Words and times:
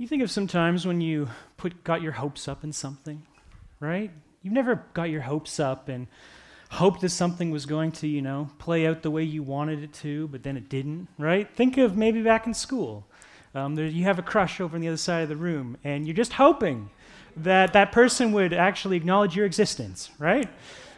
you 0.00 0.08
think 0.08 0.22
of 0.22 0.30
some 0.30 0.46
times 0.46 0.86
when 0.86 1.02
you 1.02 1.28
put 1.58 1.84
got 1.84 2.00
your 2.00 2.12
hopes 2.12 2.48
up 2.48 2.64
in 2.64 2.72
something, 2.72 3.22
right? 3.80 4.10
You've 4.40 4.54
never 4.54 4.86
got 4.94 5.10
your 5.10 5.20
hopes 5.20 5.60
up 5.60 5.90
and 5.90 6.06
hoped 6.70 7.02
that 7.02 7.10
something 7.10 7.50
was 7.50 7.66
going 7.66 7.92
to, 7.92 8.08
you 8.08 8.22
know, 8.22 8.48
play 8.58 8.86
out 8.86 9.02
the 9.02 9.10
way 9.10 9.24
you 9.24 9.42
wanted 9.42 9.82
it 9.82 9.92
to, 9.92 10.26
but 10.28 10.42
then 10.42 10.56
it 10.56 10.70
didn't, 10.70 11.08
right? 11.18 11.54
Think 11.54 11.76
of 11.76 11.98
maybe 11.98 12.22
back 12.22 12.46
in 12.46 12.54
school. 12.54 13.06
Um, 13.54 13.74
there, 13.74 13.84
you 13.84 14.04
have 14.04 14.18
a 14.18 14.22
crush 14.22 14.58
over 14.58 14.74
on 14.74 14.80
the 14.80 14.88
other 14.88 14.96
side 14.96 15.24
of 15.24 15.28
the 15.28 15.36
room, 15.36 15.76
and 15.84 16.06
you're 16.06 16.16
just 16.16 16.32
hoping 16.32 16.88
that 17.36 17.74
that 17.74 17.92
person 17.92 18.32
would 18.32 18.54
actually 18.54 18.96
acknowledge 18.96 19.36
your 19.36 19.44
existence, 19.44 20.10
right? 20.18 20.48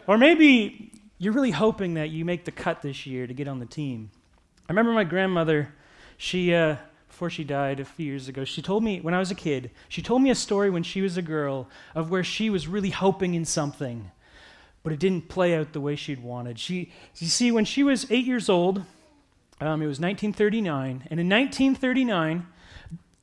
Or 0.07 0.17
maybe 0.17 0.93
you're 1.19 1.33
really 1.33 1.51
hoping 1.51 1.95
that 1.95 2.11
you 2.11 2.25
make 2.25 2.45
the 2.45 2.53
cut 2.53 2.83
this 2.83 3.05
year 3.05 3.27
to 3.27 3.35
get 3.35 3.49
on 3.49 3.59
the 3.59 3.67
team. 3.67 4.13
I 4.69 4.73
remember 4.73 4.93
my 4.93 5.03
grandmother, 5.03 5.75
she, 6.19 6.55
uh, 6.55 6.77
before 7.13 7.29
she 7.29 7.45
died 7.45 7.79
a 7.79 7.85
few 7.85 8.07
years 8.07 8.27
ago, 8.27 8.43
she 8.43 8.63
told 8.63 8.83
me, 8.83 8.99
when 8.99 9.13
I 9.13 9.19
was 9.19 9.31
a 9.31 9.35
kid, 9.35 9.71
she 9.87 10.01
told 10.01 10.23
me 10.23 10.31
a 10.31 10.35
story 10.35 10.71
when 10.71 10.83
she 10.83 11.03
was 11.03 11.19
a 11.19 11.23
girl 11.23 11.69
of 11.95 12.11
where 12.11 12.25
she 12.25 12.49
was 12.49 12.67
really 12.67 12.89
hoping 12.89 13.35
in 13.35 13.45
something, 13.45 14.11
but 14.83 14.95
it 14.95 14.99
didn't 14.99 15.29
play 15.29 15.55
out 15.55 15.75
the 15.75 15.81
way 15.81 15.95
she'd 15.95 16.23
wanted. 16.23 16.59
She, 16.59 16.91
you 17.19 17.27
see, 17.27 17.53
when 17.53 17.67
she 17.67 17.83
was 17.83 18.11
eight 18.11 18.25
years 18.25 18.49
old, 18.49 18.79
um, 19.61 19.83
it 19.83 19.87
was 19.87 20.01
1939. 20.01 21.07
And 21.11 21.21
in 21.21 21.29
1939, 21.29 22.47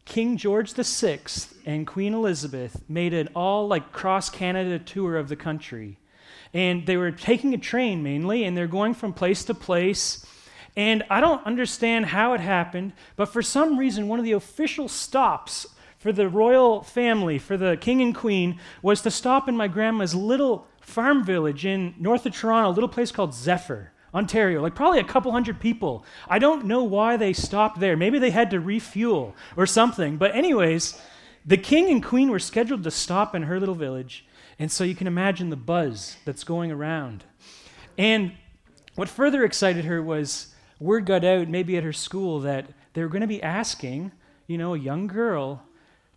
King 0.05 0.37
George 0.37 0.71
VI 0.71 1.19
and 1.65 1.87
Queen 1.87 2.13
Elizabeth 2.13 2.83
made 2.87 3.15
an 3.15 3.29
all 3.35 3.67
like 3.67 3.91
cross 3.91 4.29
Canada 4.29 4.77
tour 4.77 5.17
of 5.17 5.29
the 5.29 5.35
country. 5.35 5.97
And 6.53 6.85
they 6.85 6.95
were 6.95 7.11
taking 7.11 7.55
a 7.55 7.57
train 7.57 8.03
mainly, 8.03 8.43
and 8.43 8.55
they're 8.55 8.67
going 8.67 8.93
from 8.93 9.13
place 9.13 9.43
to 9.45 9.55
place. 9.55 10.23
And 10.75 11.03
I 11.09 11.19
don't 11.19 11.45
understand 11.45 12.07
how 12.07 12.33
it 12.33 12.39
happened, 12.39 12.93
but 13.15 13.25
for 13.25 13.41
some 13.41 13.77
reason, 13.77 14.07
one 14.07 14.19
of 14.19 14.25
the 14.25 14.31
official 14.33 14.87
stops 14.87 15.67
for 15.97 16.13
the 16.13 16.29
royal 16.29 16.81
family, 16.83 17.37
for 17.37 17.57
the 17.57 17.75
king 17.75 18.01
and 18.01 18.15
queen, 18.15 18.59
was 18.81 19.01
to 19.01 19.11
stop 19.11 19.49
in 19.49 19.57
my 19.57 19.67
grandma's 19.67 20.15
little 20.15 20.67
farm 20.79 21.23
village 21.23 21.65
in 21.65 21.93
north 21.99 22.25
of 22.25 22.33
Toronto, 22.33 22.69
a 22.69 22.71
little 22.71 22.89
place 22.89 23.11
called 23.11 23.33
Zephyr. 23.33 23.91
Ontario, 24.11 24.59
like 24.59 24.73
probably 24.73 24.99
a 24.99 25.03
couple 25.03 25.31
hundred 25.31 25.59
people. 25.59 26.03
I 26.27 26.39
don't 26.39 26.65
know 26.65 26.83
why 26.83 27.15
they 27.15 27.31
stopped 27.31 27.79
there. 27.79 27.95
Maybe 27.95 28.17
they 28.17 28.31
had 28.31 28.49
to 28.49 28.59
refuel 28.59 29.35
or 29.55 29.67
something. 29.67 30.17
But, 30.17 30.35
anyways, 30.35 30.99
the 31.45 31.57
king 31.57 31.89
and 31.91 32.03
queen 32.03 32.31
were 32.31 32.39
scheduled 32.39 32.83
to 32.85 32.91
stop 32.91 33.35
in 33.35 33.43
her 33.43 33.59
little 33.59 33.75
village. 33.75 34.25
And 34.57 34.71
so 34.71 34.83
you 34.83 34.95
can 34.95 35.05
imagine 35.05 35.49
the 35.49 35.55
buzz 35.55 36.17
that's 36.25 36.43
going 36.43 36.71
around. 36.71 37.23
And 37.99 38.33
what 38.95 39.09
further 39.09 39.43
excited 39.45 39.85
her 39.85 40.01
was 40.01 40.55
word 40.79 41.05
got 41.05 41.23
out, 41.25 41.47
maybe 41.47 41.77
at 41.77 41.83
her 41.83 41.93
school, 41.93 42.39
that 42.41 42.67
they 42.93 43.01
were 43.01 43.09
going 43.09 43.21
to 43.21 43.27
be 43.27 43.43
asking, 43.43 44.11
you 44.47 44.57
know, 44.57 44.73
a 44.73 44.79
young 44.79 45.07
girl 45.07 45.63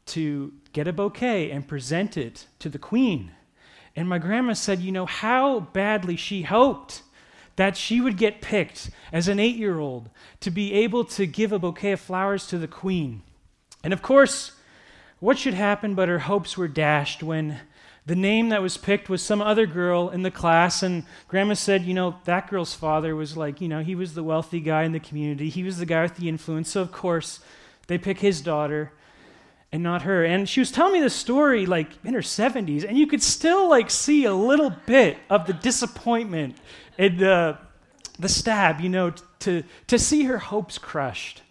to 0.06 0.52
get 0.72 0.88
a 0.88 0.92
bouquet 0.92 1.50
and 1.50 1.68
present 1.68 2.16
it 2.16 2.46
to 2.58 2.68
the 2.68 2.78
queen. 2.78 3.32
And 3.94 4.08
my 4.08 4.18
grandma 4.18 4.54
said, 4.54 4.80
you 4.80 4.92
know, 4.92 5.06
how 5.06 5.60
badly 5.60 6.16
she 6.16 6.42
hoped 6.42 7.02
that 7.56 7.76
she 7.76 8.00
would 8.00 8.16
get 8.16 8.40
picked 8.40 8.90
as 9.12 9.28
an 9.28 9.38
eight 9.38 9.56
year 9.56 9.78
old 9.78 10.08
to 10.40 10.50
be 10.50 10.72
able 10.72 11.04
to 11.04 11.26
give 11.26 11.52
a 11.52 11.58
bouquet 11.58 11.92
of 11.92 12.00
flowers 12.00 12.46
to 12.46 12.58
the 12.58 12.68
queen. 12.68 13.22
And 13.84 13.92
of 13.92 14.00
course, 14.00 14.52
what 15.20 15.38
should 15.38 15.54
happen 15.54 15.94
but 15.94 16.08
her 16.08 16.20
hopes 16.20 16.56
were 16.56 16.68
dashed 16.68 17.22
when 17.22 17.60
the 18.04 18.16
name 18.16 18.48
that 18.48 18.62
was 18.62 18.76
picked 18.76 19.08
was 19.08 19.22
some 19.22 19.40
other 19.40 19.66
girl 19.66 20.08
in 20.08 20.22
the 20.22 20.30
class, 20.30 20.82
and 20.82 21.04
grandma 21.28 21.54
said, 21.54 21.84
you 21.84 21.94
know, 21.94 22.16
that 22.24 22.48
girl's 22.48 22.74
father 22.74 23.14
was 23.14 23.36
like, 23.36 23.60
you 23.60 23.68
know, 23.68 23.80
he 23.80 23.94
was 23.94 24.14
the 24.14 24.24
wealthy 24.24 24.58
guy 24.58 24.82
in 24.82 24.92
the 24.92 25.00
community. 25.00 25.48
He 25.48 25.62
was 25.62 25.78
the 25.78 25.86
guy 25.86 26.02
with 26.02 26.16
the 26.16 26.28
influence. 26.28 26.70
So, 26.70 26.80
of 26.80 26.90
course, 26.90 27.38
they 27.86 27.98
pick 27.98 28.18
his 28.18 28.40
daughter 28.40 28.92
and 29.70 29.82
not 29.84 30.02
her. 30.02 30.24
And 30.24 30.48
she 30.48 30.60
was 30.60 30.72
telling 30.72 30.94
me 30.94 31.00
this 31.00 31.14
story 31.14 31.64
like 31.64 31.90
in 32.04 32.14
her 32.14 32.20
70s, 32.20 32.84
and 32.84 32.98
you 32.98 33.06
could 33.06 33.22
still 33.22 33.68
like 33.70 33.88
see 33.88 34.24
a 34.24 34.34
little 34.34 34.70
bit 34.86 35.18
of 35.30 35.46
the 35.46 35.52
disappointment 35.52 36.56
and 36.98 37.18
the, 37.18 37.56
the 38.18 38.28
stab, 38.28 38.80
you 38.80 38.88
know, 38.88 39.12
to, 39.40 39.62
to 39.86 39.98
see 39.98 40.24
her 40.24 40.38
hopes 40.38 40.76
crushed 40.76 41.42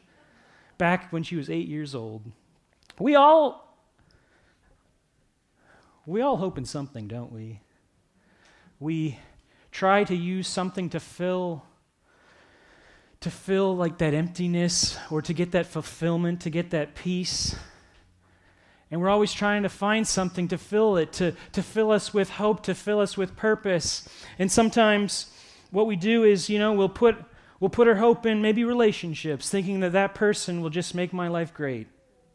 back 0.77 1.13
when 1.13 1.23
she 1.23 1.37
was 1.37 1.49
eight 1.49 1.67
years 1.67 1.95
old. 1.95 2.23
We 2.99 3.15
all 3.15 3.70
we 6.11 6.21
all 6.21 6.35
hope 6.35 6.57
in 6.57 6.65
something, 6.65 7.07
don't 7.07 7.31
we? 7.31 7.61
We 8.79 9.17
try 9.71 10.03
to 10.03 10.15
use 10.15 10.47
something 10.47 10.89
to 10.89 10.99
fill 10.99 11.63
to 13.21 13.29
fill 13.29 13.77
like 13.77 13.99
that 13.99 14.15
emptiness 14.15 14.97
or 15.11 15.21
to 15.21 15.31
get 15.31 15.51
that 15.51 15.67
fulfillment, 15.67 16.41
to 16.41 16.49
get 16.49 16.71
that 16.71 16.95
peace. 16.95 17.55
And 18.89 18.99
we're 18.99 19.09
always 19.09 19.31
trying 19.31 19.61
to 19.61 19.69
find 19.69 20.07
something 20.07 20.47
to 20.47 20.57
fill 20.57 20.97
it, 20.97 21.13
to, 21.13 21.35
to 21.51 21.61
fill 21.61 21.91
us 21.91 22.15
with 22.15 22.31
hope, 22.31 22.63
to 22.63 22.73
fill 22.73 22.99
us 22.99 23.15
with 23.15 23.35
purpose. 23.35 24.09
And 24.39 24.51
sometimes 24.51 25.31
what 25.69 25.85
we 25.85 25.95
do 25.95 26.23
is, 26.23 26.49
you 26.49 26.57
know, 26.57 26.73
we'll 26.73 26.89
put, 26.89 27.15
we'll 27.59 27.69
put 27.69 27.87
our 27.87 27.95
hope 27.95 28.25
in 28.25 28.41
maybe 28.41 28.63
relationships, 28.63 29.51
thinking 29.51 29.81
that 29.81 29.91
that 29.91 30.15
person 30.15 30.59
will 30.59 30.71
just 30.71 30.95
make 30.95 31.13
my 31.13 31.27
life 31.27 31.53
great 31.53 31.87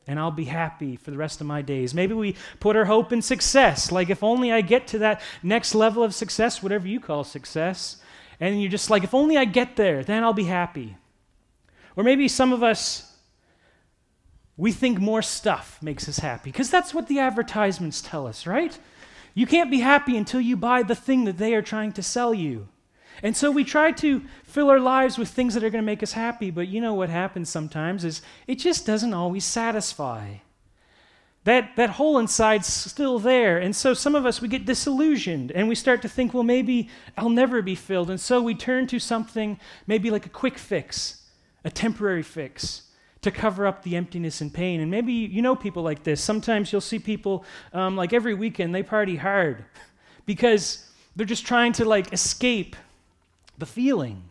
and 0.07 0.19
I'll 0.19 0.31
be 0.31 0.45
happy 0.45 0.97
for 0.97 1.11
the 1.11 1.17
rest 1.17 1.41
of 1.41 1.47
my 1.47 1.63
days. 1.63 1.95
Maybe 1.95 2.15
we 2.15 2.37
put 2.61 2.77
our 2.77 2.85
hope 2.85 3.13
in 3.13 3.23
success, 3.23 3.91
like 3.91 4.09
if 4.09 4.23
only 4.23 4.53
I 4.53 4.61
get 4.61 4.87
to 4.89 4.99
that 5.01 5.21
next 5.43 5.75
level 5.75 6.03
of 6.03 6.15
success, 6.15 6.63
whatever 6.63 6.87
you 6.87 7.01
call 7.01 7.25
success, 7.25 7.97
and 8.39 8.61
you're 8.61 8.71
just 8.71 8.91
like, 8.91 9.03
if 9.03 9.15
only 9.15 9.37
I 9.37 9.45
get 9.45 9.77
there, 9.77 10.05
then 10.05 10.23
I'll 10.23 10.33
be 10.33 10.45
happy. 10.45 10.97
Or 11.97 12.05
maybe 12.05 12.29
some 12.29 12.53
of 12.53 12.63
us, 12.63 13.15
we 14.57 14.73
think 14.73 14.99
more 14.99 15.23
stuff 15.23 15.79
makes 15.83 16.09
us 16.09 16.19
happy, 16.19 16.51
because 16.51 16.71
that's 16.71 16.95
what 16.95 17.09
the 17.09 17.19
advertisements 17.19 18.01
tell 18.01 18.27
us, 18.27 18.47
right? 18.47 18.79
You 19.35 19.47
can't 19.47 19.71
be 19.71 19.81
happy 19.81 20.17
until 20.17 20.41
you 20.41 20.57
buy 20.57 20.83
the 20.83 20.95
thing 20.95 21.25
that 21.25 21.39
they 21.39 21.55
are 21.55 21.63
trying 21.63 21.93
to 21.93 22.03
sell 22.03 22.33
you. 22.33 22.69
And 23.23 23.37
so 23.37 23.51
we 23.51 23.65
try 23.65 23.93
to 23.93 24.23
fill 24.45 24.71
our 24.71 24.81
lives 24.81 25.19
with 25.19 25.29
things 25.29 25.55
that 25.55 25.65
are 25.65 25.71
going 25.71 25.83
to 25.83 25.87
make 25.87 26.03
us 26.03 26.13
happy, 26.13 26.51
but 26.51 26.69
you 26.69 26.81
know 26.81 26.95
what 26.95 27.09
happens 27.09 27.49
sometimes 27.49 28.05
is 28.05 28.23
it 28.47 28.57
just 28.57 28.87
doesn't 28.87 29.15
always 29.15 29.45
satisfy. 29.45 30.37
That, 31.45 31.77
that 31.77 31.91
hole 31.91 32.19
inside's 32.19 32.67
still 32.67 33.21
there. 33.21 33.59
And 33.59 33.75
so 33.75 33.95
some 33.95 34.17
of 34.17 34.27
us, 34.27 34.41
we 34.41 34.49
get 34.49 34.67
disillusioned 34.67 35.53
and 35.53 35.69
we 35.69 35.77
start 35.77 36.03
to 36.03 36.09
think, 36.09 36.35
well, 36.35 36.43
maybe 36.43 36.89
I'll 37.17 37.29
never 37.29 37.63
be 37.63 37.77
filled. 37.77 38.11
And 38.11 38.21
so 38.21 38.43
we 38.43 38.55
turn 38.55 38.89
to 38.89 38.99
something 38.99 39.61
maybe 39.87 40.11
like 40.11 40.27
a 40.27 40.31
quick 40.31 40.59
fix, 40.59 41.23
a 41.65 41.71
temporary 41.71 42.25
fix 42.25 42.83
to 43.23 43.31
cover 43.31 43.67
up 43.67 43.83
the 43.83 43.97
emptiness 43.97 44.41
and 44.41 44.53
pain. 44.53 44.81
And 44.81 44.91
maybe 44.91 45.13
you 45.13 45.41
know 45.41 45.55
people 45.55 45.83
like 45.83 46.03
this. 46.03 46.21
Sometimes 46.21 46.73
you'll 46.73 46.81
see 46.81 46.99
people 46.99 47.45
um, 47.73 47.97
like 47.97 48.13
every 48.13 48.35
weekend, 48.35 48.75
they 48.75 48.83
party 48.83 49.17
hard 49.17 49.65
because 50.27 50.87
they're 51.15 51.27
just 51.27 51.47
trying 51.47 51.73
to 51.75 51.85
like 51.85 52.13
escape 52.13 52.77
the 53.59 53.67
feeling. 53.67 54.31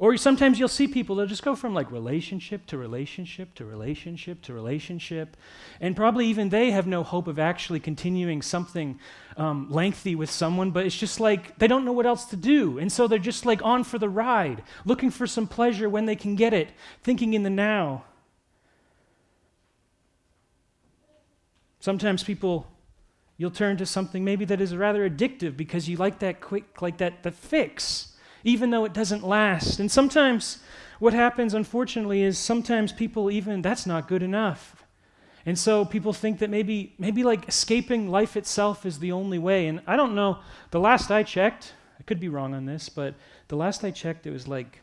Or 0.00 0.16
sometimes 0.16 0.58
you'll 0.58 0.68
see 0.68 0.88
people, 0.88 1.14
they'll 1.14 1.26
just 1.26 1.42
go 1.42 1.54
from 1.54 1.74
like 1.74 1.90
relationship 1.90 2.64
to 2.68 2.78
relationship 2.78 3.54
to 3.56 3.66
relationship 3.66 4.40
to 4.42 4.54
relationship. 4.54 5.36
And 5.78 5.94
probably 5.94 6.26
even 6.28 6.48
they 6.48 6.70
have 6.70 6.86
no 6.86 7.02
hope 7.02 7.26
of 7.26 7.38
actually 7.38 7.80
continuing 7.80 8.40
something 8.40 8.98
um, 9.36 9.70
lengthy 9.70 10.14
with 10.14 10.30
someone, 10.30 10.70
but 10.70 10.86
it's 10.86 10.96
just 10.96 11.20
like 11.20 11.58
they 11.58 11.68
don't 11.68 11.84
know 11.84 11.92
what 11.92 12.06
else 12.06 12.24
to 12.26 12.36
do. 12.36 12.78
And 12.78 12.90
so 12.90 13.06
they're 13.06 13.18
just 13.18 13.44
like 13.44 13.62
on 13.62 13.84
for 13.84 13.98
the 13.98 14.08
ride, 14.08 14.62
looking 14.86 15.10
for 15.10 15.26
some 15.26 15.46
pleasure 15.46 15.86
when 15.86 16.06
they 16.06 16.16
can 16.16 16.34
get 16.34 16.54
it, 16.54 16.70
thinking 17.02 17.34
in 17.34 17.42
the 17.42 17.50
now. 17.50 18.04
Sometimes 21.78 22.24
people, 22.24 22.66
you'll 23.36 23.50
turn 23.50 23.76
to 23.76 23.84
something 23.84 24.24
maybe 24.24 24.46
that 24.46 24.62
is 24.62 24.74
rather 24.74 25.08
addictive 25.08 25.58
because 25.58 25.90
you 25.90 25.98
like 25.98 26.20
that 26.20 26.40
quick, 26.40 26.80
like 26.80 26.96
that, 26.96 27.22
the 27.22 27.32
fix 27.32 28.10
even 28.44 28.70
though 28.70 28.84
it 28.84 28.92
doesn't 28.92 29.26
last. 29.26 29.80
And 29.80 29.90
sometimes 29.90 30.58
what 30.98 31.14
happens, 31.14 31.54
unfortunately, 31.54 32.22
is 32.22 32.38
sometimes 32.38 32.92
people 32.92 33.30
even, 33.30 33.62
that's 33.62 33.86
not 33.86 34.08
good 34.08 34.22
enough. 34.22 34.84
And 35.46 35.58
so 35.58 35.84
people 35.84 36.12
think 36.12 36.38
that 36.40 36.50
maybe, 36.50 36.94
maybe 36.98 37.24
like 37.24 37.48
escaping 37.48 38.10
life 38.10 38.36
itself 38.36 38.84
is 38.84 38.98
the 38.98 39.12
only 39.12 39.38
way. 39.38 39.66
And 39.66 39.80
I 39.86 39.96
don't 39.96 40.14
know, 40.14 40.38
the 40.70 40.80
last 40.80 41.10
I 41.10 41.22
checked, 41.22 41.72
I 41.98 42.02
could 42.02 42.20
be 42.20 42.28
wrong 42.28 42.54
on 42.54 42.66
this, 42.66 42.88
but 42.88 43.14
the 43.48 43.56
last 43.56 43.82
I 43.84 43.90
checked, 43.90 44.26
it 44.26 44.30
was 44.30 44.46
like, 44.46 44.80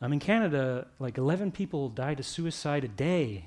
um, 0.00 0.12
in 0.12 0.20
Canada, 0.20 0.86
like 0.98 1.18
11 1.18 1.52
people 1.52 1.88
died 1.88 2.20
of 2.20 2.26
suicide 2.26 2.84
a 2.84 2.88
day 2.88 3.46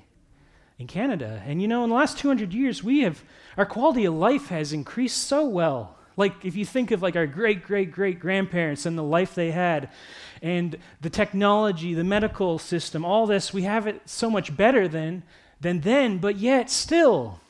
in 0.78 0.86
Canada. 0.86 1.42
And 1.46 1.62
you 1.62 1.68
know, 1.68 1.84
in 1.84 1.90
the 1.90 1.96
last 1.96 2.18
200 2.18 2.52
years, 2.52 2.82
we 2.82 3.00
have, 3.00 3.22
our 3.56 3.64
quality 3.64 4.04
of 4.04 4.14
life 4.14 4.48
has 4.48 4.72
increased 4.72 5.18
so 5.18 5.46
well. 5.46 5.96
Like, 6.16 6.44
if 6.44 6.56
you 6.56 6.64
think 6.64 6.90
of 6.90 7.02
like 7.02 7.16
our 7.16 7.26
great, 7.26 7.62
great, 7.64 7.90
great 7.90 8.20
grandparents 8.20 8.86
and 8.86 8.98
the 8.98 9.02
life 9.02 9.34
they 9.34 9.50
had, 9.50 9.88
and 10.42 10.76
the 11.00 11.10
technology, 11.10 11.94
the 11.94 12.04
medical 12.04 12.58
system, 12.58 13.04
all 13.04 13.26
this, 13.26 13.52
we 13.52 13.62
have 13.62 13.86
it 13.86 14.02
so 14.06 14.28
much 14.28 14.56
better 14.56 14.88
than, 14.88 15.22
than 15.60 15.80
then, 15.80 16.18
but 16.18 16.36
yet 16.36 16.70
still, 16.70 17.40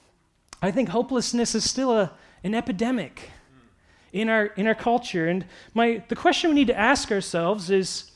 I 0.61 0.71
think 0.71 0.91
hopelessness 0.91 1.55
is 1.55 1.69
still 1.69 1.93
a, 1.93 2.13
an 2.45 2.55
epidemic 2.55 3.31
in 4.13 4.29
our, 4.29 4.47
in 4.47 4.67
our 4.67 4.75
culture. 4.75 5.27
And 5.27 5.45
my, 5.75 6.03
the 6.09 6.17
question 6.17 6.51
we 6.51 6.55
need 6.55 6.69
to 6.69 6.79
ask 6.79 7.11
ourselves 7.11 7.71
is, 7.71 8.11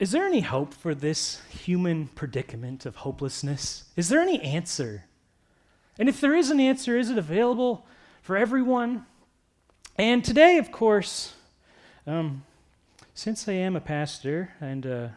is 0.00 0.10
there 0.10 0.24
any 0.24 0.40
hope 0.40 0.74
for 0.74 0.94
this 0.94 1.40
human 1.48 2.08
predicament 2.08 2.86
of 2.86 2.96
hopelessness? 2.96 3.84
Is 3.94 4.08
there 4.08 4.20
any 4.20 4.40
answer? 4.40 5.04
And 5.98 6.08
if 6.08 6.20
there 6.20 6.34
is 6.34 6.50
an 6.50 6.58
answer, 6.58 6.98
is 6.98 7.10
it 7.10 7.18
available 7.18 7.86
for 8.22 8.36
everyone? 8.36 9.06
And 10.02 10.24
today, 10.24 10.58
of 10.58 10.72
course, 10.72 11.32
um, 12.08 12.42
since 13.14 13.46
I 13.46 13.52
am 13.52 13.76
a 13.76 13.80
pastor 13.80 14.50
and, 14.60 14.84
uh, 14.84 15.08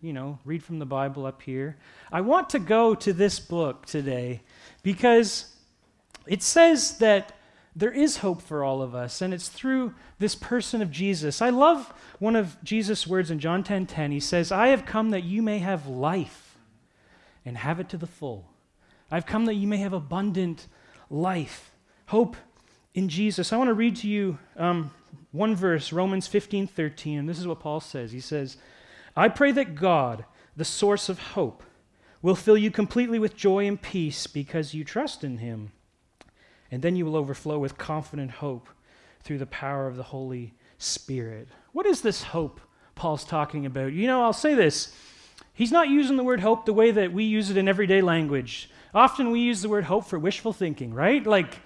you 0.00 0.12
know, 0.12 0.40
read 0.44 0.64
from 0.64 0.80
the 0.80 0.84
Bible 0.84 1.26
up 1.26 1.42
here, 1.42 1.76
I 2.10 2.22
want 2.22 2.50
to 2.50 2.58
go 2.58 2.96
to 2.96 3.12
this 3.12 3.38
book 3.38 3.86
today 3.86 4.40
because 4.82 5.54
it 6.26 6.42
says 6.42 6.98
that 6.98 7.34
there 7.76 7.92
is 7.92 8.16
hope 8.16 8.42
for 8.42 8.64
all 8.64 8.82
of 8.82 8.96
us, 8.96 9.22
and 9.22 9.32
it's 9.32 9.48
through 9.48 9.94
this 10.18 10.34
person 10.34 10.82
of 10.82 10.90
Jesus. 10.90 11.40
I 11.40 11.50
love 11.50 11.94
one 12.18 12.34
of 12.34 12.56
Jesus' 12.64 13.06
words 13.06 13.30
in 13.30 13.38
John 13.38 13.62
10:10. 13.62 13.86
10, 13.86 13.86
10. 13.86 14.10
He 14.10 14.18
says, 14.18 14.50
"I 14.50 14.66
have 14.70 14.84
come 14.84 15.10
that 15.10 15.22
you 15.22 15.40
may 15.40 15.60
have 15.60 15.86
life 15.86 16.58
and 17.44 17.58
have 17.58 17.78
it 17.78 17.88
to 17.90 17.96
the 17.96 18.08
full. 18.08 18.50
I've 19.08 19.24
come 19.24 19.44
that 19.44 19.54
you 19.54 19.68
may 19.68 19.76
have 19.76 19.92
abundant 19.92 20.66
life, 21.08 21.70
hope 22.06 22.36
in 22.94 23.08
Jesus." 23.08 23.52
I 23.52 23.56
want 23.56 23.68
to 23.68 23.74
read 23.74 23.96
to 23.96 24.08
you 24.08 24.38
um, 24.56 24.90
one 25.30 25.54
verse, 25.54 25.92
Romans 25.92 26.28
15:13, 26.28 27.18
and 27.18 27.28
this 27.28 27.38
is 27.38 27.46
what 27.46 27.60
Paul 27.60 27.80
says. 27.80 28.12
He 28.12 28.20
says, 28.20 28.56
"I 29.16 29.28
pray 29.28 29.52
that 29.52 29.74
God, 29.74 30.24
the 30.56 30.64
source 30.64 31.08
of 31.08 31.18
hope, 31.18 31.62
will 32.20 32.36
fill 32.36 32.56
you 32.56 32.70
completely 32.70 33.18
with 33.18 33.36
joy 33.36 33.66
and 33.66 33.80
peace 33.80 34.26
because 34.26 34.74
you 34.74 34.84
trust 34.84 35.24
in 35.24 35.38
Him." 35.38 35.72
And 36.70 36.80
then 36.82 36.96
you 36.96 37.04
will 37.04 37.16
overflow 37.16 37.58
with 37.58 37.76
confident 37.76 38.30
hope 38.30 38.68
through 39.22 39.38
the 39.38 39.46
power 39.46 39.86
of 39.86 39.96
the 39.96 40.04
Holy 40.04 40.54
Spirit. 40.78 41.48
What 41.72 41.86
is 41.86 42.00
this 42.00 42.22
hope 42.22 42.60
Paul's 42.94 43.24
talking 43.24 43.66
about? 43.66 43.92
You 43.92 44.06
know, 44.06 44.22
I'll 44.22 44.32
say 44.32 44.54
this. 44.54 44.94
He's 45.54 45.70
not 45.70 45.88
using 45.88 46.16
the 46.16 46.24
word 46.24 46.40
hope 46.40 46.64
the 46.64 46.72
way 46.72 46.90
that 46.90 47.12
we 47.12 47.24
use 47.24 47.50
it 47.50 47.56
in 47.56 47.68
everyday 47.68 48.00
language. 48.00 48.70
Often 48.94 49.30
we 49.30 49.40
use 49.40 49.62
the 49.62 49.68
word 49.68 49.84
hope 49.84 50.06
for 50.06 50.18
wishful 50.18 50.52
thinking, 50.52 50.94
right? 50.94 51.24
Like, 51.26 51.58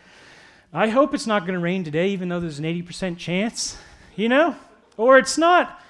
I 0.73 0.89
hope 0.89 1.15
it's 1.15 1.27
not 1.27 1.43
going 1.43 1.55
to 1.55 1.61
rain 1.61 1.85
today, 1.85 2.09
even 2.09 2.29
though 2.29 2.41
there's 2.41 2.59
an 2.59 2.65
80% 2.65 3.17
chance, 3.17 3.79
you 4.15 4.29
know? 4.29 4.57
Or 4.97 5.19
it's 5.19 5.39
not. 5.39 5.81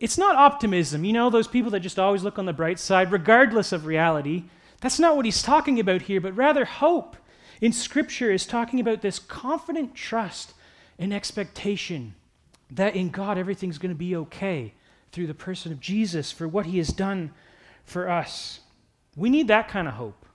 It's 0.00 0.18
not 0.18 0.36
optimism, 0.36 1.04
you 1.04 1.12
know, 1.12 1.28
those 1.28 1.48
people 1.48 1.72
that 1.72 1.80
just 1.80 1.98
always 1.98 2.22
look 2.22 2.38
on 2.38 2.46
the 2.46 2.52
bright 2.52 2.78
side, 2.78 3.10
regardless 3.10 3.72
of 3.72 3.84
reality. 3.84 4.44
That's 4.80 5.00
not 5.00 5.16
what 5.16 5.24
he's 5.24 5.42
talking 5.42 5.80
about 5.80 6.02
here, 6.02 6.20
but 6.20 6.36
rather 6.36 6.64
hope 6.64 7.16
in 7.60 7.72
Scripture 7.72 8.30
is 8.30 8.46
talking 8.46 8.78
about 8.78 9.02
this 9.02 9.18
confident 9.18 9.96
trust 9.96 10.54
and 10.98 11.12
expectation 11.12 12.14
that 12.70 12.94
in 12.94 13.10
God 13.10 13.38
everything's 13.38 13.78
going 13.78 13.92
to 13.92 13.98
be 13.98 14.14
okay 14.14 14.74
through 15.10 15.26
the 15.26 15.34
person 15.34 15.72
of 15.72 15.80
Jesus 15.80 16.30
for 16.30 16.46
what 16.46 16.66
he 16.66 16.78
has 16.78 16.88
done 16.88 17.32
for 17.84 18.08
us. 18.08 18.60
We 19.16 19.30
need 19.30 19.48
that 19.48 19.68
kind 19.68 19.88
of 19.88 19.94
hope. 19.94 20.26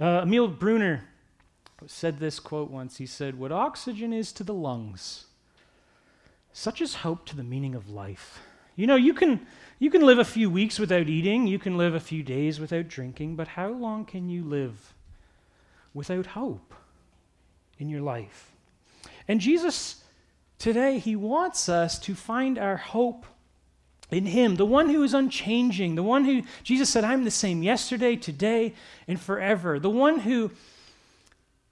Uh, 0.00 0.22
Emil 0.22 0.48
Brunner 0.48 1.04
said 1.86 2.18
this 2.18 2.40
quote 2.40 2.70
once. 2.70 2.98
He 2.98 3.06
said, 3.06 3.38
What 3.38 3.52
oxygen 3.52 4.12
is 4.12 4.32
to 4.32 4.44
the 4.44 4.54
lungs, 4.54 5.26
such 6.52 6.80
is 6.80 6.96
hope 6.96 7.26
to 7.26 7.36
the 7.36 7.42
meaning 7.42 7.74
of 7.74 7.90
life. 7.90 8.40
You 8.76 8.86
know, 8.86 8.96
you 8.96 9.14
can, 9.14 9.46
you 9.78 9.90
can 9.90 10.02
live 10.02 10.18
a 10.18 10.24
few 10.24 10.50
weeks 10.50 10.78
without 10.78 11.08
eating, 11.08 11.46
you 11.46 11.58
can 11.58 11.76
live 11.76 11.94
a 11.94 12.00
few 12.00 12.22
days 12.22 12.58
without 12.58 12.88
drinking, 12.88 13.36
but 13.36 13.48
how 13.48 13.68
long 13.68 14.04
can 14.04 14.28
you 14.28 14.42
live 14.42 14.94
without 15.94 16.26
hope 16.26 16.74
in 17.78 17.88
your 17.88 18.02
life. 18.02 18.52
And 19.28 19.40
Jesus, 19.40 20.02
today, 20.58 20.98
He 20.98 21.16
wants 21.16 21.68
us 21.68 21.98
to 22.00 22.14
find 22.14 22.58
our 22.58 22.76
hope 22.76 23.24
in 24.10 24.26
Him, 24.26 24.56
the 24.56 24.66
one 24.66 24.90
who 24.90 25.02
is 25.02 25.14
unchanging, 25.14 25.94
the 25.94 26.02
one 26.02 26.24
who, 26.24 26.42
Jesus 26.62 26.90
said, 26.90 27.04
I'm 27.04 27.24
the 27.24 27.30
same 27.30 27.62
yesterday, 27.62 28.16
today, 28.16 28.74
and 29.08 29.18
forever, 29.18 29.78
the 29.78 29.90
one 29.90 30.20
who 30.20 30.50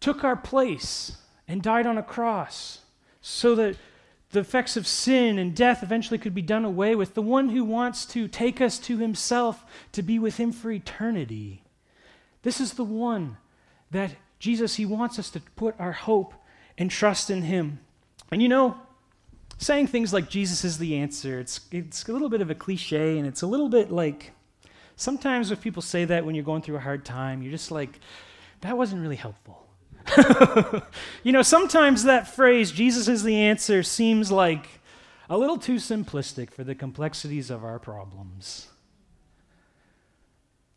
took 0.03 0.25
our 0.25 0.37
place 0.37 1.17
and 1.49 1.63
died 1.63 1.87
on 1.87 1.97
a 1.97 2.03
cross 2.03 2.81
so 3.21 3.55
that 3.55 3.77
the 4.33 4.41
effects 4.41 4.77
of 4.77 4.87
sin 4.87 5.39
and 5.39 5.55
death 5.55 5.83
eventually 5.83 6.19
could 6.19 6.35
be 6.35 6.43
done 6.43 6.65
away 6.65 6.95
with, 6.95 7.15
the 7.15 7.23
one 7.23 7.51
who 7.51 7.65
wants 7.65 8.05
to 8.07 8.27
take 8.27 8.61
us 8.61 8.79
to 8.79 8.99
Himself 8.99 9.65
to 9.93 10.03
be 10.03 10.19
with 10.19 10.39
Him 10.39 10.53
for 10.53 10.71
eternity. 10.73 11.63
This 12.43 12.61
is 12.61 12.73
the 12.73 12.85
one 12.85 13.37
that 13.91 14.13
Jesus, 14.39 14.77
He 14.77 14.87
wants 14.87 15.19
us 15.19 15.31
to 15.31 15.41
put 15.41 15.79
our 15.79 15.93
hope 15.93 16.35
and 16.77 16.91
trust 16.91 17.31
in 17.31 17.43
Him. 17.43 17.79
And 18.31 18.43
you 18.43 18.49
know, 18.49 18.79
saying 19.59 19.89
things 19.89 20.13
like 20.13 20.29
Jesus 20.31 20.65
is 20.65 20.79
the 20.79 20.97
answer, 20.97 21.39
it's, 21.39 21.61
it's 21.71 22.09
a 22.09 22.13
little 22.13 22.31
bit 22.31 22.41
of 22.41 22.51
a 22.51 22.55
cliche 22.55 23.19
and 23.19 23.27
it's 23.27 23.43
a 23.43 23.47
little 23.47 23.69
bit 23.69 23.93
like 23.93 24.33
sometimes 24.97 25.51
if 25.51 25.61
people 25.61 25.83
say 25.83 26.07
that 26.07 26.25
when 26.25 26.35
you're 26.35 26.45
going 26.45 26.63
through 26.63 26.77
a 26.77 26.81
hard 26.81 27.05
time, 27.05 27.43
you're 27.43 27.53
just 27.53 27.71
like, 27.71 28.01
that 28.63 28.77
wasn't 28.77 29.03
really 29.03 29.17
helpful. 29.17 29.67
you 31.23 31.33
know, 31.33 31.43
sometimes 31.43 32.05
that 32.05 32.29
phrase, 32.29 32.73
Jesus 32.73 33.09
is 33.09 33.23
the 33.23 33.37
answer, 33.37 33.83
seems 33.83 34.31
like 34.31 34.81
a 35.29 35.39
little 35.39 35.59
too 35.59 35.77
simplistic 35.77 36.51
for 36.51 36.65
the 36.65 36.75
complexities 36.75 37.51
of 37.51 37.65
our 37.65 37.79
problems. 37.79 38.69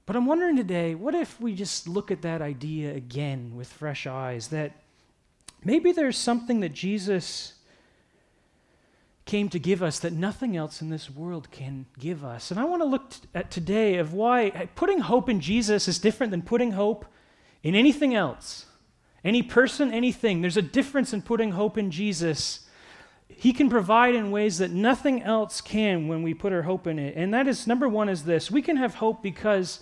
But 0.05 0.15
I'm 0.15 0.25
wondering 0.25 0.55
today, 0.55 0.93
what 0.95 1.15
if 1.15 1.39
we 1.41 1.55
just 1.55 1.87
look 1.87 2.11
at 2.11 2.21
that 2.21 2.41
idea 2.41 2.93
again 2.93 3.55
with 3.55 3.71
fresh 3.71 4.05
eyes? 4.05 4.49
That 4.49 4.73
maybe 5.63 5.91
there's 5.91 6.17
something 6.17 6.59
that 6.59 6.73
Jesus 6.73 7.53
came 9.25 9.49
to 9.49 9.57
give 9.57 9.81
us 9.81 9.99
that 9.99 10.13
nothing 10.13 10.55
else 10.55 10.81
in 10.81 10.89
this 10.89 11.09
world 11.09 11.49
can 11.49 11.88
give 11.97 12.23
us. 12.23 12.51
And 12.51 12.59
I 12.59 12.63
want 12.65 12.83
to 12.83 12.88
look 12.88 13.09
t- 13.09 13.27
at 13.33 13.49
today 13.49 13.95
of 13.95 14.13
why 14.13 14.69
putting 14.75 14.99
hope 14.99 15.29
in 15.29 15.41
Jesus 15.41 15.88
is 15.88 15.97
different 15.97 16.29
than 16.29 16.43
putting 16.43 16.73
hope 16.73 17.05
in 17.63 17.73
anything 17.73 18.13
else. 18.13 18.67
Any 19.25 19.44
person, 19.44 19.92
anything. 19.92 20.39
There's 20.39 20.56
a 20.56 20.62
difference 20.62 21.12
in 21.12 21.22
putting 21.22 21.51
hope 21.51 21.77
in 21.77 21.92
Jesus 21.92 22.66
he 23.38 23.54
can 23.54 23.69
provide 23.69 24.16
in 24.16 24.31
ways 24.31 24.60
that 24.60 24.72
nothing 24.72 25.22
else 25.22 25.60
can 25.62 26.07
when 26.07 26.24
we 26.24 26.33
put 26.33 26.54
our 26.54 26.62
hope 26.62 26.88
in 26.88 26.98
it. 26.98 27.16
And 27.18 27.33
that 27.33 27.48
is 27.48 27.68
number 27.68 27.88
one 27.88 28.10
is 28.10 28.24
this 28.24 28.50
we 28.50 28.62
can 28.62 28.77
have 28.77 28.95
hope 28.95 29.22
because 29.22 29.81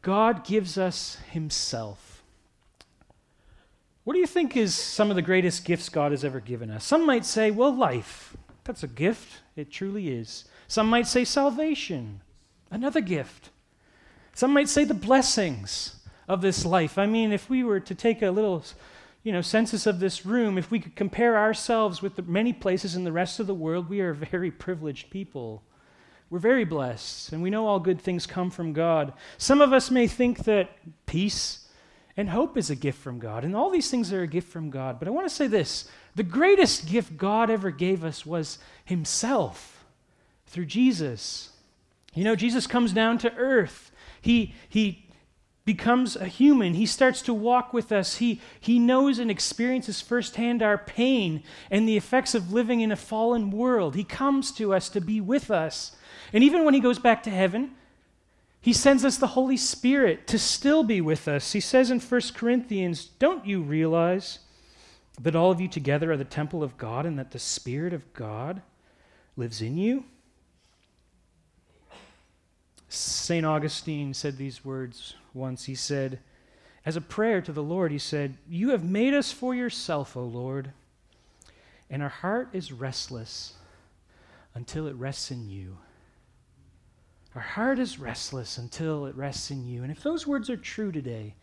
God 0.00 0.44
gives 0.44 0.78
us 0.78 1.18
Himself. 1.30 2.22
What 4.04 4.14
do 4.14 4.20
you 4.20 4.26
think 4.26 4.56
is 4.56 4.74
some 4.74 5.10
of 5.10 5.16
the 5.16 5.22
greatest 5.22 5.64
gifts 5.64 5.88
God 5.88 6.12
has 6.12 6.24
ever 6.24 6.40
given 6.40 6.70
us? 6.70 6.84
Some 6.84 7.04
might 7.04 7.26
say, 7.26 7.50
well, 7.50 7.74
life. 7.74 8.36
That's 8.64 8.82
a 8.82 8.88
gift. 8.88 9.40
It 9.54 9.70
truly 9.70 10.08
is. 10.08 10.46
Some 10.66 10.88
might 10.88 11.06
say 11.06 11.24
salvation. 11.24 12.22
Another 12.70 13.02
gift. 13.02 13.50
Some 14.32 14.52
might 14.52 14.68
say 14.68 14.84
the 14.84 14.94
blessings 14.94 15.96
of 16.28 16.42
this 16.42 16.64
life. 16.64 16.98
I 16.98 17.06
mean, 17.06 17.32
if 17.32 17.48
we 17.48 17.64
were 17.64 17.80
to 17.80 17.94
take 17.94 18.22
a 18.22 18.30
little 18.30 18.62
you 19.22 19.32
know, 19.32 19.40
census 19.40 19.86
of 19.86 20.00
this 20.00 20.24
room, 20.24 20.56
if 20.56 20.70
we 20.70 20.78
could 20.78 20.94
compare 20.94 21.36
ourselves 21.36 22.00
with 22.00 22.16
the 22.16 22.22
many 22.22 22.52
places 22.52 22.94
in 22.94 23.04
the 23.04 23.12
rest 23.12 23.40
of 23.40 23.46
the 23.46 23.54
world, 23.54 23.88
we 23.88 24.00
are 24.00 24.12
very 24.12 24.50
privileged 24.50 25.10
people. 25.10 25.62
We're 26.30 26.38
very 26.38 26.64
blessed, 26.64 27.32
and 27.32 27.42
we 27.42 27.50
know 27.50 27.66
all 27.66 27.80
good 27.80 28.00
things 28.00 28.26
come 28.26 28.50
from 28.50 28.72
God. 28.72 29.12
Some 29.38 29.60
of 29.60 29.72
us 29.72 29.90
may 29.90 30.06
think 30.06 30.44
that 30.44 30.70
peace 31.06 31.68
and 32.16 32.30
hope 32.30 32.56
is 32.56 32.68
a 32.68 32.76
gift 32.76 32.98
from 32.98 33.18
God, 33.18 33.44
and 33.44 33.56
all 33.56 33.70
these 33.70 33.90
things 33.90 34.12
are 34.12 34.22
a 34.22 34.26
gift 34.26 34.48
from 34.48 34.70
God. 34.70 34.98
But 34.98 35.08
I 35.08 35.10
want 35.10 35.28
to 35.28 35.34
say 35.34 35.46
this 35.46 35.90
the 36.14 36.22
greatest 36.22 36.86
gift 36.86 37.16
God 37.16 37.48
ever 37.48 37.70
gave 37.70 38.04
us 38.04 38.26
was 38.26 38.58
Himself 38.84 39.84
through 40.46 40.66
Jesus. 40.66 41.50
You 42.14 42.24
know, 42.24 42.36
Jesus 42.36 42.66
comes 42.66 42.92
down 42.92 43.18
to 43.18 43.34
earth. 43.34 43.90
He, 44.20 44.54
he 44.68 45.07
becomes 45.68 46.16
a 46.16 46.24
human. 46.24 46.72
He 46.72 46.86
starts 46.86 47.20
to 47.20 47.34
walk 47.34 47.74
with 47.74 47.92
us. 47.92 48.16
He, 48.16 48.40
he 48.58 48.78
knows 48.78 49.18
and 49.18 49.30
experiences 49.30 50.00
firsthand 50.00 50.62
our 50.62 50.78
pain 50.78 51.42
and 51.70 51.86
the 51.86 51.98
effects 51.98 52.34
of 52.34 52.54
living 52.54 52.80
in 52.80 52.90
a 52.90 52.96
fallen 52.96 53.50
world. 53.50 53.94
He 53.94 54.02
comes 54.02 54.50
to 54.52 54.72
us 54.72 54.88
to 54.88 55.02
be 55.02 55.20
with 55.20 55.50
us. 55.50 55.94
And 56.32 56.42
even 56.42 56.64
when 56.64 56.72
he 56.72 56.80
goes 56.80 56.98
back 56.98 57.22
to 57.24 57.30
heaven, 57.30 57.72
he 58.62 58.72
sends 58.72 59.04
us 59.04 59.18
the 59.18 59.26
Holy 59.26 59.58
Spirit 59.58 60.26
to 60.28 60.38
still 60.38 60.84
be 60.84 61.02
with 61.02 61.28
us. 61.28 61.52
He 61.52 61.60
says 61.60 61.90
in 61.90 62.00
1 62.00 62.20
Corinthians, 62.34 63.04
Don't 63.04 63.44
you 63.44 63.60
realize 63.60 64.38
that 65.20 65.36
all 65.36 65.50
of 65.50 65.60
you 65.60 65.68
together 65.68 66.10
are 66.10 66.16
the 66.16 66.24
temple 66.24 66.62
of 66.62 66.78
God 66.78 67.04
and 67.04 67.18
that 67.18 67.32
the 67.32 67.38
Spirit 67.38 67.92
of 67.92 68.10
God 68.14 68.62
lives 69.36 69.60
in 69.60 69.76
you? 69.76 70.04
St. 72.88 73.44
Augustine 73.44 74.14
said 74.14 74.38
these 74.38 74.64
words 74.64 75.14
once. 75.38 75.64
He 75.64 75.74
said, 75.74 76.18
as 76.84 76.96
a 76.96 77.00
prayer 77.00 77.40
to 77.42 77.52
the 77.52 77.62
Lord, 77.62 77.92
he 77.92 77.98
said, 77.98 78.38
You 78.48 78.70
have 78.70 78.82
made 78.82 79.14
us 79.14 79.30
for 79.32 79.54
yourself, 79.54 80.16
O 80.16 80.22
Lord, 80.22 80.72
and 81.90 82.02
our 82.02 82.08
heart 82.08 82.48
is 82.52 82.72
restless 82.72 83.54
until 84.54 84.86
it 84.86 84.94
rests 84.94 85.30
in 85.30 85.48
you. 85.48 85.78
Our 87.34 87.42
heart 87.42 87.78
is 87.78 87.98
restless 87.98 88.58
until 88.58 89.06
it 89.06 89.14
rests 89.14 89.50
in 89.50 89.66
you. 89.66 89.82
And 89.82 89.92
if 89.92 90.02
those 90.02 90.26
words 90.26 90.48
are 90.48 90.56
true 90.56 90.90
today, 90.90 91.34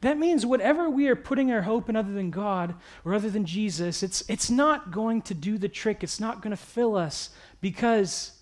that 0.00 0.18
means 0.18 0.46
whatever 0.46 0.88
we 0.88 1.08
are 1.08 1.16
putting 1.16 1.50
our 1.50 1.62
hope 1.62 1.88
in 1.88 1.96
other 1.96 2.12
than 2.12 2.30
God 2.30 2.74
or 3.04 3.12
other 3.12 3.28
than 3.28 3.44
Jesus, 3.44 4.02
it's, 4.02 4.22
it's 4.28 4.50
not 4.50 4.92
going 4.92 5.20
to 5.22 5.34
do 5.34 5.58
the 5.58 5.68
trick. 5.68 6.02
It's 6.02 6.20
not 6.20 6.42
going 6.42 6.52
to 6.52 6.56
fill 6.56 6.96
us 6.96 7.30
because 7.60 8.32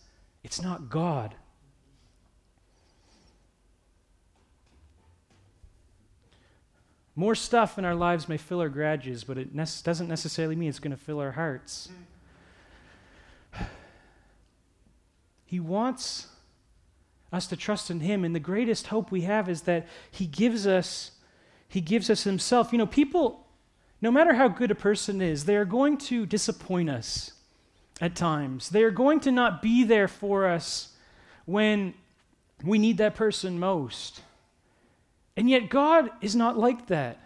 it's 0.44 0.60
not 0.60 0.90
God. 0.90 1.34
More 7.20 7.34
stuff 7.34 7.76
in 7.76 7.84
our 7.84 7.94
lives 7.94 8.30
may 8.30 8.38
fill 8.38 8.62
our 8.62 8.70
garages, 8.70 9.24
but 9.24 9.36
it 9.36 9.54
ne- 9.54 9.66
doesn't 9.84 10.08
necessarily 10.08 10.56
mean 10.56 10.70
it's 10.70 10.78
going 10.78 10.96
to 10.96 10.96
fill 10.96 11.20
our 11.20 11.32
hearts. 11.32 11.90
He 15.44 15.60
wants 15.60 16.28
us 17.30 17.46
to 17.48 17.56
trust 17.56 17.90
in 17.90 18.00
him 18.00 18.24
and 18.24 18.34
the 18.34 18.40
greatest 18.40 18.86
hope 18.86 19.10
we 19.10 19.20
have 19.22 19.50
is 19.50 19.62
that 19.62 19.86
he 20.10 20.24
gives 20.24 20.66
us 20.66 21.10
he 21.68 21.82
gives 21.82 22.08
us 22.08 22.22
himself. 22.22 22.72
You 22.72 22.78
know, 22.78 22.86
people 22.86 23.46
no 24.00 24.10
matter 24.10 24.32
how 24.32 24.48
good 24.48 24.70
a 24.70 24.74
person 24.74 25.20
is, 25.20 25.44
they 25.44 25.56
are 25.56 25.66
going 25.66 25.98
to 25.98 26.24
disappoint 26.24 26.88
us 26.88 27.32
at 28.00 28.14
times. 28.16 28.70
They 28.70 28.82
are 28.82 28.90
going 28.90 29.20
to 29.20 29.30
not 29.30 29.60
be 29.60 29.84
there 29.84 30.08
for 30.08 30.46
us 30.46 30.94
when 31.44 31.92
we 32.64 32.78
need 32.78 32.96
that 32.96 33.14
person 33.14 33.58
most. 33.58 34.22
And 35.36 35.48
yet, 35.48 35.70
God 35.70 36.10
is 36.20 36.36
not 36.36 36.58
like 36.58 36.86
that. 36.88 37.18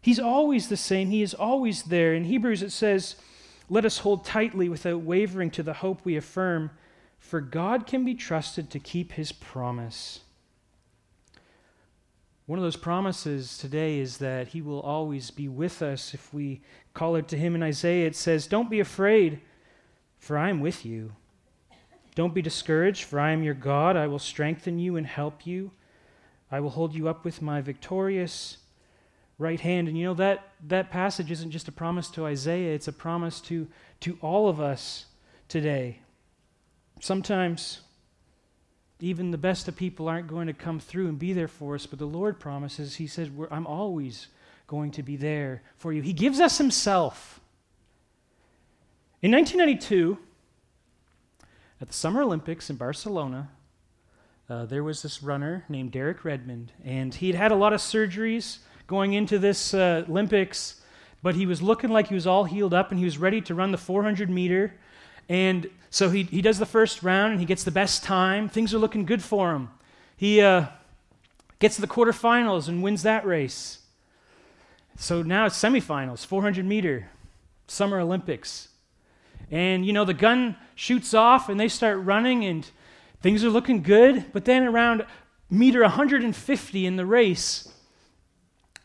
He's 0.00 0.18
always 0.18 0.68
the 0.68 0.76
same, 0.76 1.10
He 1.10 1.22
is 1.22 1.34
always 1.34 1.84
there. 1.84 2.14
In 2.14 2.24
Hebrews, 2.24 2.62
it 2.62 2.72
says, 2.72 3.16
Let 3.68 3.84
us 3.84 3.98
hold 3.98 4.24
tightly 4.24 4.68
without 4.68 5.02
wavering 5.02 5.50
to 5.52 5.62
the 5.62 5.74
hope 5.74 6.00
we 6.04 6.16
affirm, 6.16 6.70
for 7.18 7.40
God 7.40 7.86
can 7.86 8.04
be 8.04 8.14
trusted 8.14 8.70
to 8.70 8.78
keep 8.78 9.12
His 9.12 9.32
promise. 9.32 10.20
One 12.46 12.58
of 12.58 12.64
those 12.64 12.76
promises 12.76 13.58
today 13.58 13.98
is 13.98 14.16
that 14.18 14.48
He 14.48 14.62
will 14.62 14.80
always 14.80 15.30
be 15.30 15.48
with 15.48 15.82
us 15.82 16.14
if 16.14 16.32
we 16.32 16.62
call 16.94 17.14
it 17.16 17.28
to 17.28 17.36
Him. 17.36 17.54
In 17.54 17.62
Isaiah, 17.62 18.06
it 18.06 18.16
says, 18.16 18.46
Don't 18.46 18.70
be 18.70 18.80
afraid, 18.80 19.40
for 20.18 20.38
I 20.38 20.48
am 20.48 20.60
with 20.60 20.84
you. 20.84 21.12
Don't 22.14 22.34
be 22.34 22.42
discouraged, 22.42 23.04
for 23.04 23.20
I 23.20 23.30
am 23.30 23.42
your 23.42 23.54
God. 23.54 23.96
I 23.96 24.06
will 24.06 24.18
strengthen 24.18 24.78
you 24.78 24.96
and 24.96 25.06
help 25.06 25.46
you. 25.46 25.70
I 26.50 26.60
will 26.60 26.70
hold 26.70 26.94
you 26.94 27.08
up 27.08 27.24
with 27.24 27.42
my 27.42 27.60
victorious 27.60 28.58
right 29.38 29.60
hand. 29.60 29.88
And 29.88 29.96
you 29.96 30.04
know 30.04 30.14
that 30.14 30.52
that 30.66 30.90
passage 30.90 31.30
isn't 31.30 31.50
just 31.50 31.68
a 31.68 31.72
promise 31.72 32.08
to 32.10 32.26
Isaiah, 32.26 32.74
it's 32.74 32.88
a 32.88 32.92
promise 32.92 33.40
to 33.42 33.68
to 34.00 34.18
all 34.20 34.48
of 34.48 34.60
us 34.60 35.06
today. 35.48 36.00
Sometimes 37.00 37.80
even 39.00 39.30
the 39.30 39.38
best 39.38 39.68
of 39.68 39.76
people 39.76 40.08
aren't 40.08 40.28
going 40.28 40.46
to 40.46 40.52
come 40.52 40.78
through 40.78 41.08
and 41.08 41.18
be 41.18 41.32
there 41.32 41.48
for 41.48 41.74
us, 41.74 41.86
but 41.86 41.98
the 41.98 42.06
Lord 42.06 42.38
promises, 42.38 42.96
He 42.96 43.06
says, 43.06 43.30
I'm 43.50 43.66
always 43.66 44.28
going 44.66 44.90
to 44.92 45.02
be 45.02 45.16
there 45.16 45.62
for 45.76 45.92
you. 45.92 46.02
He 46.02 46.12
gives 46.12 46.38
us 46.38 46.58
Himself. 46.58 47.40
In 49.22 49.32
1992, 49.32 50.18
at 51.80 51.88
the 51.88 51.94
Summer 51.94 52.22
Olympics 52.22 52.68
in 52.68 52.76
Barcelona, 52.76 53.48
uh, 54.50 54.66
there 54.66 54.82
was 54.82 55.02
this 55.02 55.22
runner 55.22 55.64
named 55.68 55.92
Derek 55.92 56.24
Redmond, 56.24 56.72
and 56.84 57.14
he'd 57.14 57.36
had 57.36 57.52
a 57.52 57.54
lot 57.54 57.72
of 57.72 57.80
surgeries 57.80 58.58
going 58.88 59.12
into 59.12 59.38
this 59.38 59.72
uh, 59.72 60.04
Olympics, 60.08 60.80
but 61.22 61.36
he 61.36 61.46
was 61.46 61.62
looking 61.62 61.90
like 61.90 62.08
he 62.08 62.14
was 62.14 62.26
all 62.26 62.44
healed 62.44 62.74
up 62.74 62.90
and 62.90 62.98
he 62.98 63.04
was 63.04 63.16
ready 63.16 63.40
to 63.42 63.54
run 63.54 63.70
the 63.70 63.78
400 63.78 64.28
meter. 64.28 64.74
And 65.28 65.70
so 65.90 66.10
he, 66.10 66.24
he 66.24 66.42
does 66.42 66.58
the 66.58 66.66
first 66.66 67.04
round 67.04 67.30
and 67.30 67.40
he 67.40 67.46
gets 67.46 67.62
the 67.62 67.70
best 67.70 68.02
time. 68.02 68.48
Things 68.48 68.74
are 68.74 68.78
looking 68.78 69.04
good 69.04 69.22
for 69.22 69.52
him. 69.54 69.68
He 70.16 70.40
uh, 70.40 70.66
gets 71.60 71.76
to 71.76 71.80
the 71.80 71.86
quarterfinals 71.86 72.66
and 72.66 72.82
wins 72.82 73.04
that 73.04 73.24
race. 73.24 73.78
So 74.96 75.22
now 75.22 75.46
it's 75.46 75.56
semifinals, 75.56 76.26
400 76.26 76.64
meter, 76.66 77.08
Summer 77.68 78.00
Olympics. 78.00 78.68
And, 79.52 79.86
you 79.86 79.92
know, 79.92 80.04
the 80.04 80.14
gun 80.14 80.56
shoots 80.74 81.14
off 81.14 81.48
and 81.48 81.60
they 81.60 81.68
start 81.68 82.00
running 82.00 82.44
and 82.44 82.68
things 83.20 83.44
are 83.44 83.50
looking 83.50 83.82
good. 83.82 84.26
But 84.32 84.44
then 84.44 84.64
around 84.64 85.04
meter 85.48 85.82
150 85.82 86.86
in 86.86 86.96
the 86.96 87.06
race, 87.06 87.72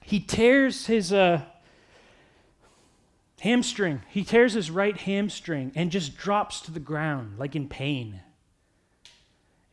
he 0.01 0.20
tears 0.20 0.88
his 0.88 1.12
uh, 1.12 1.42
hamstring. 3.39 4.01
He 4.10 4.24
tears 4.24 4.54
his 4.54 4.72
right 4.72 4.98
hamstring 4.98 5.72
and 5.75 5.92
just 5.92 6.18
drops 6.18 6.62
to 6.62 6.72
the 6.72 6.80
ground, 6.80 7.38
like 7.38 7.56
in 7.56 7.68
pain. 7.68 8.22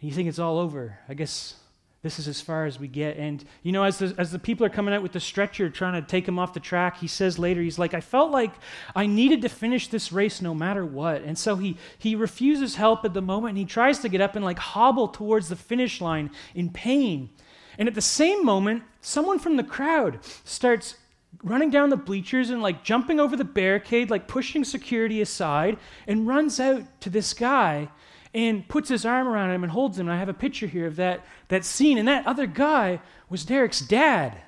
And 0.01 0.11
you 0.11 0.15
think 0.15 0.29
it's 0.29 0.39
all 0.39 0.59
over. 0.59 0.99
I 1.09 1.15
guess 1.15 1.55
this 2.03 2.19
is 2.19 2.27
as 2.27 2.41
far 2.41 2.67
as 2.67 2.81
we 2.81 2.89
get. 2.89 3.17
And, 3.17 3.45
you 3.63 3.71
know, 3.71 3.85
as 3.85 3.99
the, 3.99 4.13
as 4.19 4.33
the 4.33 4.39
people 4.39 4.67
are 4.67 4.71
coming 4.71 4.93
out 4.93 5.03
with 5.03 5.13
the 5.13 5.21
stretcher 5.21 5.71
trying 5.71 6.01
to 6.01 6.07
take 6.07 6.27
him 6.27 6.37
off 6.37 6.53
the 6.53 6.59
track, 6.59 6.99
he 6.99 7.07
says 7.07 7.39
later, 7.39 7.63
he's 7.63 7.79
like, 7.79 7.95
I 7.95 8.01
felt 8.01 8.33
like 8.33 8.53
I 8.97 9.07
needed 9.07 9.43
to 9.43 9.49
finish 9.49 9.87
this 9.87 10.11
race 10.11 10.43
no 10.43 10.53
matter 10.53 10.85
what. 10.85 11.23
And 11.23 11.39
so 11.39 11.55
he, 11.55 11.77
he 11.99 12.17
refuses 12.17 12.75
help 12.75 13.05
at 13.05 13.15
the 13.15 13.23
moment 13.23 13.51
and 13.51 13.59
he 13.59 13.65
tries 13.65 14.01
to 14.01 14.09
get 14.09 14.21
up 14.21 14.35
and 14.35 14.45
like 14.45 14.59
hobble 14.59 15.09
towards 15.09 15.49
the 15.49 15.55
finish 15.55 16.01
line 16.01 16.33
in 16.57 16.71
pain. 16.71 17.31
And 17.79 17.87
at 17.87 17.95
the 17.95 18.01
same 18.01 18.45
moment, 18.45 18.83
someone 19.01 19.39
from 19.39 19.57
the 19.57 19.63
crowd 19.63 20.19
starts 20.43 20.97
running 21.45 21.71
down 21.71 21.91
the 21.91 21.97
bleachers 21.97 22.51
and 22.51 22.61
like 22.61 22.83
jumping 22.83 23.21
over 23.21 23.37
the 23.37 23.45
barricade, 23.45 24.11
like 24.11 24.27
pushing 24.27 24.65
security 24.65 25.21
aside, 25.23 25.79
and 26.09 26.27
runs 26.27 26.59
out 26.59 26.83
to 27.01 27.11
this 27.11 27.33
guy 27.33 27.89
and 28.35 28.67
puts 28.67 28.89
his 28.89 29.05
arm 29.05 29.29
around 29.29 29.51
him 29.51 29.63
and 29.63 29.73
holds 29.73 29.99
him. 29.99 30.09
And 30.09 30.15
I 30.15 30.19
have 30.19 30.29
a 30.29 30.35
picture 30.35 30.67
here 30.67 30.87
of 30.87 30.97
that, 30.97 31.25
that 31.49 31.65
scene. 31.65 31.99
And 31.99 32.09
that 32.09 32.27
other 32.27 32.47
guy 32.47 33.01
was 33.29 33.45
Derek's 33.45 33.81
dad. 33.81 34.39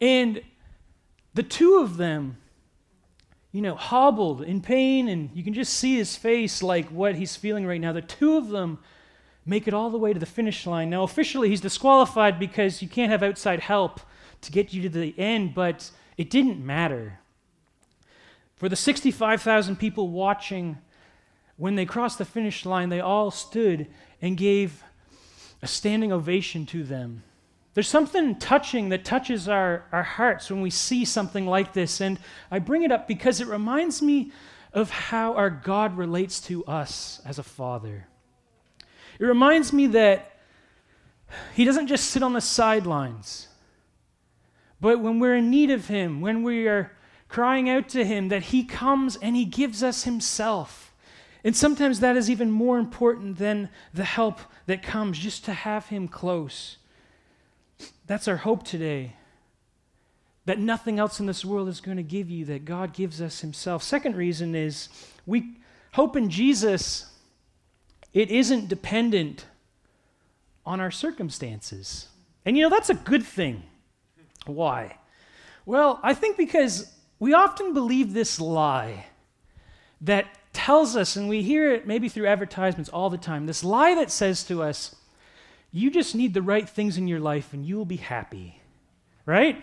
And 0.00 0.42
the 1.34 1.42
two 1.42 1.78
of 1.78 1.96
them, 1.96 2.36
you 3.52 3.62
know, 3.62 3.74
hobbled 3.74 4.42
in 4.42 4.60
pain, 4.60 5.08
and 5.08 5.30
you 5.34 5.42
can 5.42 5.54
just 5.54 5.74
see 5.74 5.96
his 5.96 6.16
face 6.16 6.62
like 6.62 6.88
what 6.88 7.14
he's 7.16 7.36
feeling 7.36 7.66
right 7.66 7.80
now. 7.80 7.92
The 7.92 8.02
two 8.02 8.36
of 8.36 8.48
them 8.48 8.78
make 9.44 9.66
it 9.66 9.74
all 9.74 9.90
the 9.90 9.98
way 9.98 10.12
to 10.12 10.18
the 10.18 10.26
finish 10.26 10.66
line. 10.66 10.90
Now, 10.90 11.02
officially, 11.02 11.48
he's 11.48 11.60
disqualified 11.60 12.38
because 12.38 12.82
you 12.82 12.88
can't 12.88 13.10
have 13.10 13.22
outside 13.22 13.60
help 13.60 14.00
to 14.42 14.52
get 14.52 14.72
you 14.72 14.82
to 14.82 14.88
the 14.88 15.14
end, 15.18 15.54
but 15.54 15.90
it 16.16 16.30
didn't 16.30 16.64
matter. 16.64 17.18
For 18.56 18.68
the 18.68 18.76
65,000 18.76 19.76
people 19.76 20.08
watching, 20.08 20.78
when 21.60 21.74
they 21.74 21.84
crossed 21.84 22.16
the 22.16 22.24
finish 22.24 22.64
line, 22.64 22.88
they 22.88 23.00
all 23.00 23.30
stood 23.30 23.86
and 24.22 24.34
gave 24.34 24.82
a 25.60 25.66
standing 25.66 26.10
ovation 26.10 26.64
to 26.64 26.82
them. 26.82 27.22
There's 27.74 27.86
something 27.86 28.36
touching 28.36 28.88
that 28.88 29.04
touches 29.04 29.46
our, 29.46 29.84
our 29.92 30.02
hearts 30.02 30.50
when 30.50 30.62
we 30.62 30.70
see 30.70 31.04
something 31.04 31.46
like 31.46 31.74
this. 31.74 32.00
And 32.00 32.18
I 32.50 32.60
bring 32.60 32.82
it 32.82 32.90
up 32.90 33.06
because 33.06 33.42
it 33.42 33.46
reminds 33.46 34.00
me 34.00 34.32
of 34.72 34.88
how 34.88 35.34
our 35.34 35.50
God 35.50 35.98
relates 35.98 36.40
to 36.46 36.64
us 36.64 37.20
as 37.26 37.38
a 37.38 37.42
father. 37.42 38.06
It 39.18 39.26
reminds 39.26 39.70
me 39.70 39.86
that 39.88 40.40
He 41.54 41.66
doesn't 41.66 41.88
just 41.88 42.06
sit 42.06 42.22
on 42.22 42.32
the 42.32 42.40
sidelines, 42.40 43.48
but 44.80 45.00
when 45.00 45.20
we're 45.20 45.36
in 45.36 45.50
need 45.50 45.70
of 45.70 45.88
Him, 45.88 46.22
when 46.22 46.42
we 46.42 46.66
are 46.68 46.92
crying 47.28 47.68
out 47.68 47.90
to 47.90 48.02
Him, 48.02 48.28
that 48.30 48.44
He 48.44 48.64
comes 48.64 49.16
and 49.16 49.36
He 49.36 49.44
gives 49.44 49.82
us 49.82 50.04
Himself. 50.04 50.89
And 51.42 51.56
sometimes 51.56 52.00
that 52.00 52.16
is 52.16 52.28
even 52.30 52.50
more 52.50 52.78
important 52.78 53.38
than 53.38 53.70
the 53.94 54.04
help 54.04 54.40
that 54.66 54.82
comes, 54.82 55.18
just 55.18 55.44
to 55.46 55.52
have 55.52 55.86
Him 55.88 56.08
close. 56.08 56.76
That's 58.06 58.28
our 58.28 58.36
hope 58.38 58.64
today. 58.64 59.14
That 60.44 60.58
nothing 60.58 60.98
else 60.98 61.20
in 61.20 61.26
this 61.26 61.44
world 61.44 61.68
is 61.68 61.80
going 61.80 61.96
to 61.96 62.02
give 62.02 62.28
you, 62.28 62.44
that 62.46 62.64
God 62.64 62.92
gives 62.92 63.20
us 63.20 63.40
Himself. 63.40 63.82
Second 63.82 64.16
reason 64.16 64.54
is 64.54 64.88
we 65.26 65.56
hope 65.92 66.16
in 66.16 66.28
Jesus 66.28 67.06
it 68.12 68.30
isn't 68.30 68.68
dependent 68.68 69.46
on 70.66 70.80
our 70.80 70.90
circumstances. 70.90 72.08
And 72.44 72.56
you 72.56 72.62
know, 72.64 72.70
that's 72.70 72.90
a 72.90 72.94
good 72.94 73.22
thing. 73.22 73.62
Why? 74.46 74.98
Well, 75.64 76.00
I 76.02 76.14
think 76.14 76.36
because 76.36 76.92
we 77.18 77.34
often 77.34 77.74
believe 77.74 78.12
this 78.12 78.40
lie 78.40 79.06
that 80.00 80.26
tells 80.52 80.96
us, 80.96 81.16
and 81.16 81.28
we 81.28 81.42
hear 81.42 81.72
it 81.72 81.86
maybe 81.86 82.08
through 82.08 82.26
advertisements 82.26 82.90
all 82.90 83.10
the 83.10 83.18
time, 83.18 83.46
this 83.46 83.64
lie 83.64 83.94
that 83.94 84.10
says 84.10 84.44
to 84.44 84.62
us, 84.62 84.96
you 85.72 85.90
just 85.90 86.14
need 86.14 86.34
the 86.34 86.42
right 86.42 86.68
things 86.68 86.96
in 86.96 87.06
your 87.06 87.20
life 87.20 87.52
and 87.52 87.64
you 87.64 87.76
will 87.76 87.84
be 87.84 87.96
happy. 87.96 88.60
Right? 89.26 89.62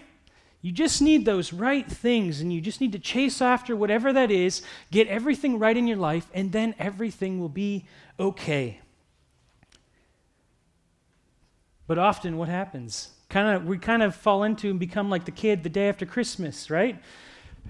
You 0.62 0.72
just 0.72 1.01
need 1.01 1.25
those 1.25 1.53
right 1.53 1.89
things 1.89 2.41
and 2.41 2.51
you 2.51 2.62
just 2.62 2.82
need 2.82 2.94
to 2.94 3.00
chase 3.00 3.41
after 3.41 3.75
whatever 3.75 4.12
that 4.13 4.32
is, 4.32 4.62
get 4.91 5.08
everything 5.08 5.60
right 5.60 5.75
in 5.75 5.88
your 5.88 5.98
life, 5.98 6.27
and 6.34 6.51
then 6.51 6.74
everything 6.79 7.39
will 7.39 7.50
be 7.50 7.86
okay. 8.20 8.79
But 11.86 11.98
often 11.98 12.38
what 12.38 12.50
happens? 12.50 13.12
Kind 13.29 13.56
of 13.56 13.65
we 13.65 13.77
kind 13.77 14.03
of 14.03 14.15
fall 14.15 14.44
into 14.44 14.70
and 14.70 14.79
become 14.79 15.10
like 15.10 15.25
the 15.25 15.32
kid 15.32 15.63
the 15.63 15.70
day 15.70 15.89
after 15.89 16.06
Christmas, 16.06 16.70
right? 16.70 17.01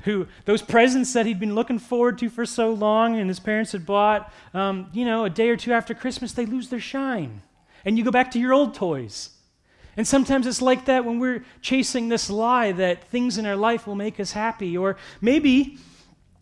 Who 0.04 0.28
those 0.46 0.62
presents 0.62 1.14
that 1.14 1.26
he'd 1.26 1.40
been 1.40 1.56
looking 1.56 1.80
forward 1.80 2.18
to 2.20 2.30
for 2.30 2.46
so 2.46 2.72
long 2.72 3.18
and 3.18 3.30
his 3.30 3.40
parents 3.40 3.72
had 3.72 3.86
bought, 3.86 4.32
um, 4.54 4.90
you 4.94 5.06
know, 5.06 5.26
a 5.26 5.30
day 5.30 5.50
or 5.50 5.58
two 5.58 5.74
after 5.74 5.94
Christmas, 5.94 6.34
they 6.34 6.46
lose 6.46 6.70
their 6.70 6.80
shine. 6.80 7.42
And 7.84 7.98
you 7.98 8.04
go 8.04 8.12
back 8.12 8.32
to 8.32 8.40
your 8.40 8.54
old 8.54 8.74
toys. 8.74 9.32
And 9.98 10.08
sometimes 10.08 10.46
it's 10.46 10.62
like 10.62 10.86
that 10.86 11.06
when 11.06 11.20
we're 11.20 11.44
chasing 11.62 12.08
this 12.08 12.30
lie 12.30 12.72
that 12.74 13.06
things 13.06 13.38
in 13.40 13.46
our 13.48 13.56
life 13.56 13.88
will 13.88 13.96
make 13.96 14.20
us 14.20 14.32
happy. 14.32 14.78
Or 14.78 14.98
maybe 15.22 15.80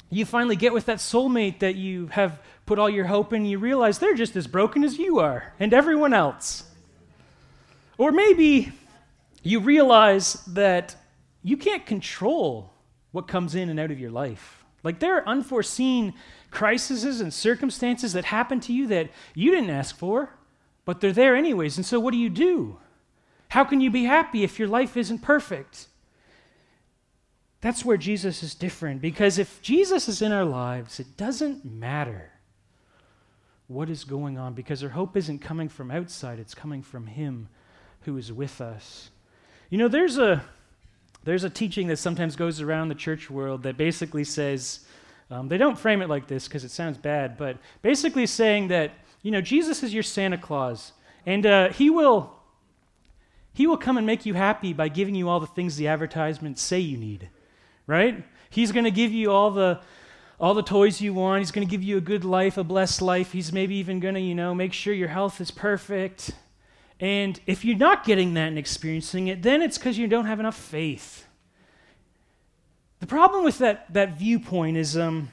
you 0.09 0.25
finally 0.25 0.57
get 0.57 0.73
with 0.73 0.85
that 0.87 0.97
soulmate 0.97 1.59
that 1.59 1.75
you 1.75 2.07
have 2.07 2.39
put 2.65 2.79
all 2.79 2.89
your 2.89 3.05
hope 3.05 3.31
in, 3.31 3.45
you 3.45 3.59
realize 3.59 3.99
they're 3.99 4.15
just 4.15 4.35
as 4.35 4.47
broken 4.47 4.83
as 4.83 4.97
you 4.97 5.19
are 5.19 5.53
and 5.59 5.73
everyone 5.73 6.13
else. 6.13 6.63
Or 7.97 8.11
maybe 8.11 8.73
you 9.43 9.59
realize 9.59 10.33
that 10.47 10.95
you 11.43 11.55
can't 11.55 11.85
control 11.85 12.73
what 13.15 13.29
comes 13.29 13.55
in 13.55 13.69
and 13.69 13.79
out 13.79 13.91
of 13.91 13.99
your 13.99 14.11
life. 14.11 14.65
Like 14.83 14.99
there 14.99 15.15
are 15.15 15.25
unforeseen 15.25 16.13
crises 16.51 17.21
and 17.21 17.33
circumstances 17.33 18.11
that 18.11 18.25
happen 18.25 18.59
to 18.59 18.73
you 18.73 18.87
that 18.87 19.09
you 19.33 19.51
didn't 19.51 19.69
ask 19.69 19.97
for, 19.97 20.31
but 20.83 20.99
they're 20.99 21.13
there 21.13 21.33
anyways. 21.33 21.77
And 21.77 21.85
so 21.85 21.97
what 21.97 22.11
do 22.11 22.17
you 22.17 22.29
do? 22.29 22.77
How 23.47 23.63
can 23.63 23.79
you 23.79 23.89
be 23.89 24.03
happy 24.03 24.43
if 24.43 24.59
your 24.59 24.67
life 24.67 24.97
isn't 24.97 25.19
perfect? 25.19 25.87
That's 27.61 27.85
where 27.85 27.95
Jesus 27.95 28.43
is 28.43 28.53
different 28.53 29.01
because 29.01 29.39
if 29.39 29.61
Jesus 29.61 30.09
is 30.09 30.21
in 30.21 30.33
our 30.33 30.43
lives, 30.43 30.99
it 30.99 31.15
doesn't 31.15 31.63
matter 31.63 32.31
what 33.67 33.89
is 33.89 34.03
going 34.03 34.37
on 34.37 34.53
because 34.53 34.83
our 34.83 34.89
hope 34.89 35.15
isn't 35.15 35.39
coming 35.39 35.69
from 35.69 35.89
outside, 35.89 36.37
it's 36.37 36.53
coming 36.53 36.81
from 36.81 37.07
Him 37.07 37.47
who 38.01 38.17
is 38.17 38.33
with 38.33 38.59
us. 38.59 39.09
You 39.69 39.77
know, 39.77 39.87
there's 39.87 40.17
a 40.17 40.43
there's 41.25 41.43
a 41.43 41.49
teaching 41.49 41.87
that 41.87 41.97
sometimes 41.97 42.35
goes 42.35 42.61
around 42.61 42.87
the 42.87 42.95
church 42.95 43.29
world 43.29 43.63
that 43.63 43.77
basically 43.77 44.23
says, 44.23 44.85
um, 45.29 45.47
they 45.47 45.57
don't 45.57 45.77
frame 45.77 46.01
it 46.01 46.09
like 46.09 46.27
this 46.27 46.47
because 46.47 46.63
it 46.63 46.71
sounds 46.71 46.97
bad, 46.97 47.35
but 47.35 47.57
basically 47.81 48.27
saying 48.27 48.67
that, 48.69 48.91
you 49.23 49.31
know, 49.31 49.41
Jesus 49.41 49.81
is 49.81 49.93
your 49.93 50.03
Santa 50.03 50.37
Claus, 50.37 50.93
and 51.25 51.45
uh, 51.45 51.69
he 51.69 51.89
will 51.89 52.31
he 53.53 53.65
will 53.67 53.77
come 53.77 53.97
and 53.97 54.05
make 54.05 54.25
you 54.25 54.33
happy 54.33 54.73
by 54.73 54.89
giving 54.89 55.15
you 55.15 55.29
all 55.29 55.39
the 55.39 55.47
things 55.47 55.77
the 55.77 55.87
advertisements 55.87 56.61
say 56.61 56.79
you 56.79 56.97
need, 56.97 57.29
right? 57.87 58.23
He's 58.49 58.71
going 58.71 58.83
to 58.83 58.91
give 58.91 59.11
you 59.11 59.31
all 59.31 59.49
the 59.49 59.79
all 60.39 60.53
the 60.53 60.61
toys 60.61 61.01
you 61.01 61.13
want. 61.13 61.39
He's 61.39 61.51
going 61.51 61.65
to 61.65 61.71
give 61.71 61.81
you 61.81 61.97
a 61.97 62.01
good 62.01 62.25
life, 62.25 62.57
a 62.57 62.63
blessed 62.63 63.01
life. 63.01 63.31
He's 63.31 63.51
maybe 63.51 63.75
even 63.75 63.99
going 63.99 64.15
to, 64.15 64.21
you 64.21 64.35
know, 64.35 64.53
make 64.53 64.73
sure 64.73 64.93
your 64.93 65.07
health 65.07 65.41
is 65.41 65.49
perfect. 65.49 66.31
And 66.99 67.39
if 67.45 67.65
you're 67.65 67.77
not 67.77 68.05
getting 68.05 68.33
that 68.35 68.47
and 68.47 68.57
experiencing 68.57 69.27
it, 69.27 69.41
then 69.41 69.61
it's 69.61 69.77
because 69.77 69.97
you 69.97 70.07
don't 70.07 70.25
have 70.25 70.39
enough 70.39 70.57
faith. 70.57 71.25
The 72.99 73.07
problem 73.07 73.43
with 73.43 73.57
that, 73.57 73.91
that 73.93 74.17
viewpoint 74.17 74.77
is 74.77 74.97
um, 74.97 75.29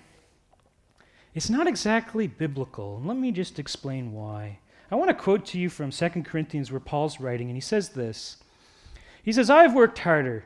it's 1.35 1.49
not 1.49 1.67
exactly 1.67 2.27
biblical. 2.27 3.01
Let 3.05 3.17
me 3.17 3.33
just 3.33 3.59
explain 3.59 4.13
why. 4.13 4.59
I 4.91 4.97
want 4.97 5.09
to 5.09 5.15
quote 5.15 5.47
to 5.47 5.59
you 5.59 5.71
from 5.71 5.91
2 5.91 6.09
Corinthians 6.23 6.71
where 6.71 6.81
Paul's 6.81 7.21
writing, 7.21 7.49
and 7.49 7.57
he 7.57 7.63
says 7.63 7.91
this. 7.91 8.37
He 9.23 9.33
says, 9.33 9.49
I 9.49 9.63
have 9.63 9.75
worked 9.75 10.01
harder, 10.01 10.45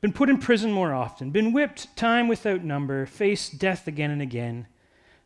been 0.00 0.12
put 0.12 0.28
in 0.28 0.38
prison 0.38 0.72
more 0.72 0.92
often, 0.92 1.30
been 1.30 1.52
whipped 1.52 1.96
time 1.96 2.28
without 2.28 2.62
number, 2.62 3.06
faced 3.06 3.58
death 3.58 3.86
again 3.86 4.10
and 4.10 4.20
again. 4.20 4.66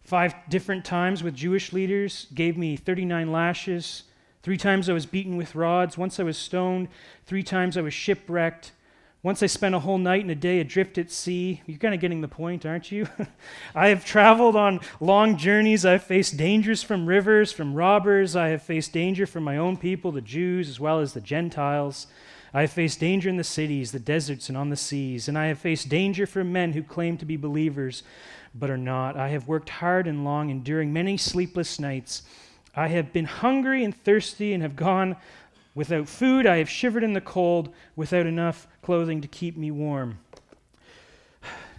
Five 0.02 0.34
different 0.48 0.84
times 0.84 1.22
with 1.22 1.34
Jewish 1.34 1.72
leaders 1.72 2.26
gave 2.34 2.56
me 2.56 2.76
39 2.76 3.32
lashes. 3.32 4.04
Three 4.42 4.56
times 4.56 4.88
I 4.88 4.94
was 4.94 5.06
beaten 5.06 5.36
with 5.36 5.54
rods. 5.54 5.98
Once 5.98 6.18
I 6.18 6.22
was 6.22 6.38
stoned. 6.38 6.88
Three 7.26 7.42
times 7.42 7.76
I 7.76 7.82
was 7.82 7.92
shipwrecked. 7.92 8.72
Once 9.22 9.42
I 9.42 9.46
spent 9.46 9.74
a 9.74 9.80
whole 9.80 9.98
night 9.98 10.22
and 10.22 10.30
a 10.30 10.34
day 10.34 10.60
adrift 10.60 10.96
at 10.96 11.10
sea. 11.10 11.60
You're 11.66 11.78
kind 11.78 11.94
of 11.94 12.00
getting 12.00 12.22
the 12.22 12.28
point, 12.28 12.64
aren't 12.64 12.90
you? 12.90 13.06
I 13.74 13.88
have 13.88 14.02
traveled 14.02 14.56
on 14.56 14.80
long 14.98 15.36
journeys. 15.36 15.84
I've 15.84 16.04
faced 16.04 16.38
dangers 16.38 16.82
from 16.82 17.04
rivers, 17.04 17.52
from 17.52 17.74
robbers. 17.74 18.34
I 18.34 18.48
have 18.48 18.62
faced 18.62 18.94
danger 18.94 19.26
from 19.26 19.44
my 19.44 19.58
own 19.58 19.76
people, 19.76 20.10
the 20.10 20.22
Jews, 20.22 20.70
as 20.70 20.80
well 20.80 21.00
as 21.00 21.12
the 21.12 21.20
Gentiles. 21.20 22.06
I 22.54 22.62
have 22.62 22.72
faced 22.72 22.98
danger 22.98 23.28
in 23.28 23.36
the 23.36 23.44
cities, 23.44 23.92
the 23.92 24.00
deserts, 24.00 24.48
and 24.48 24.56
on 24.56 24.70
the 24.70 24.76
seas. 24.76 25.28
And 25.28 25.36
I 25.36 25.46
have 25.46 25.58
faced 25.58 25.90
danger 25.90 26.26
from 26.26 26.50
men 26.50 26.72
who 26.72 26.82
claim 26.82 27.18
to 27.18 27.26
be 27.26 27.36
believers, 27.36 28.02
but 28.54 28.70
are 28.70 28.78
not. 28.78 29.18
I 29.18 29.28
have 29.28 29.46
worked 29.46 29.68
hard 29.68 30.06
and 30.06 30.24
long, 30.24 30.48
enduring 30.48 30.94
many 30.94 31.18
sleepless 31.18 31.78
nights. 31.78 32.22
I 32.74 32.88
have 32.88 33.12
been 33.12 33.24
hungry 33.24 33.84
and 33.84 33.94
thirsty 33.94 34.52
and 34.52 34.62
have 34.62 34.76
gone 34.76 35.16
without 35.74 36.08
food. 36.08 36.46
I 36.46 36.58
have 36.58 36.68
shivered 36.68 37.04
in 37.04 37.12
the 37.12 37.20
cold 37.20 37.72
without 37.96 38.26
enough 38.26 38.66
clothing 38.82 39.20
to 39.20 39.28
keep 39.28 39.56
me 39.56 39.70
warm. 39.70 40.18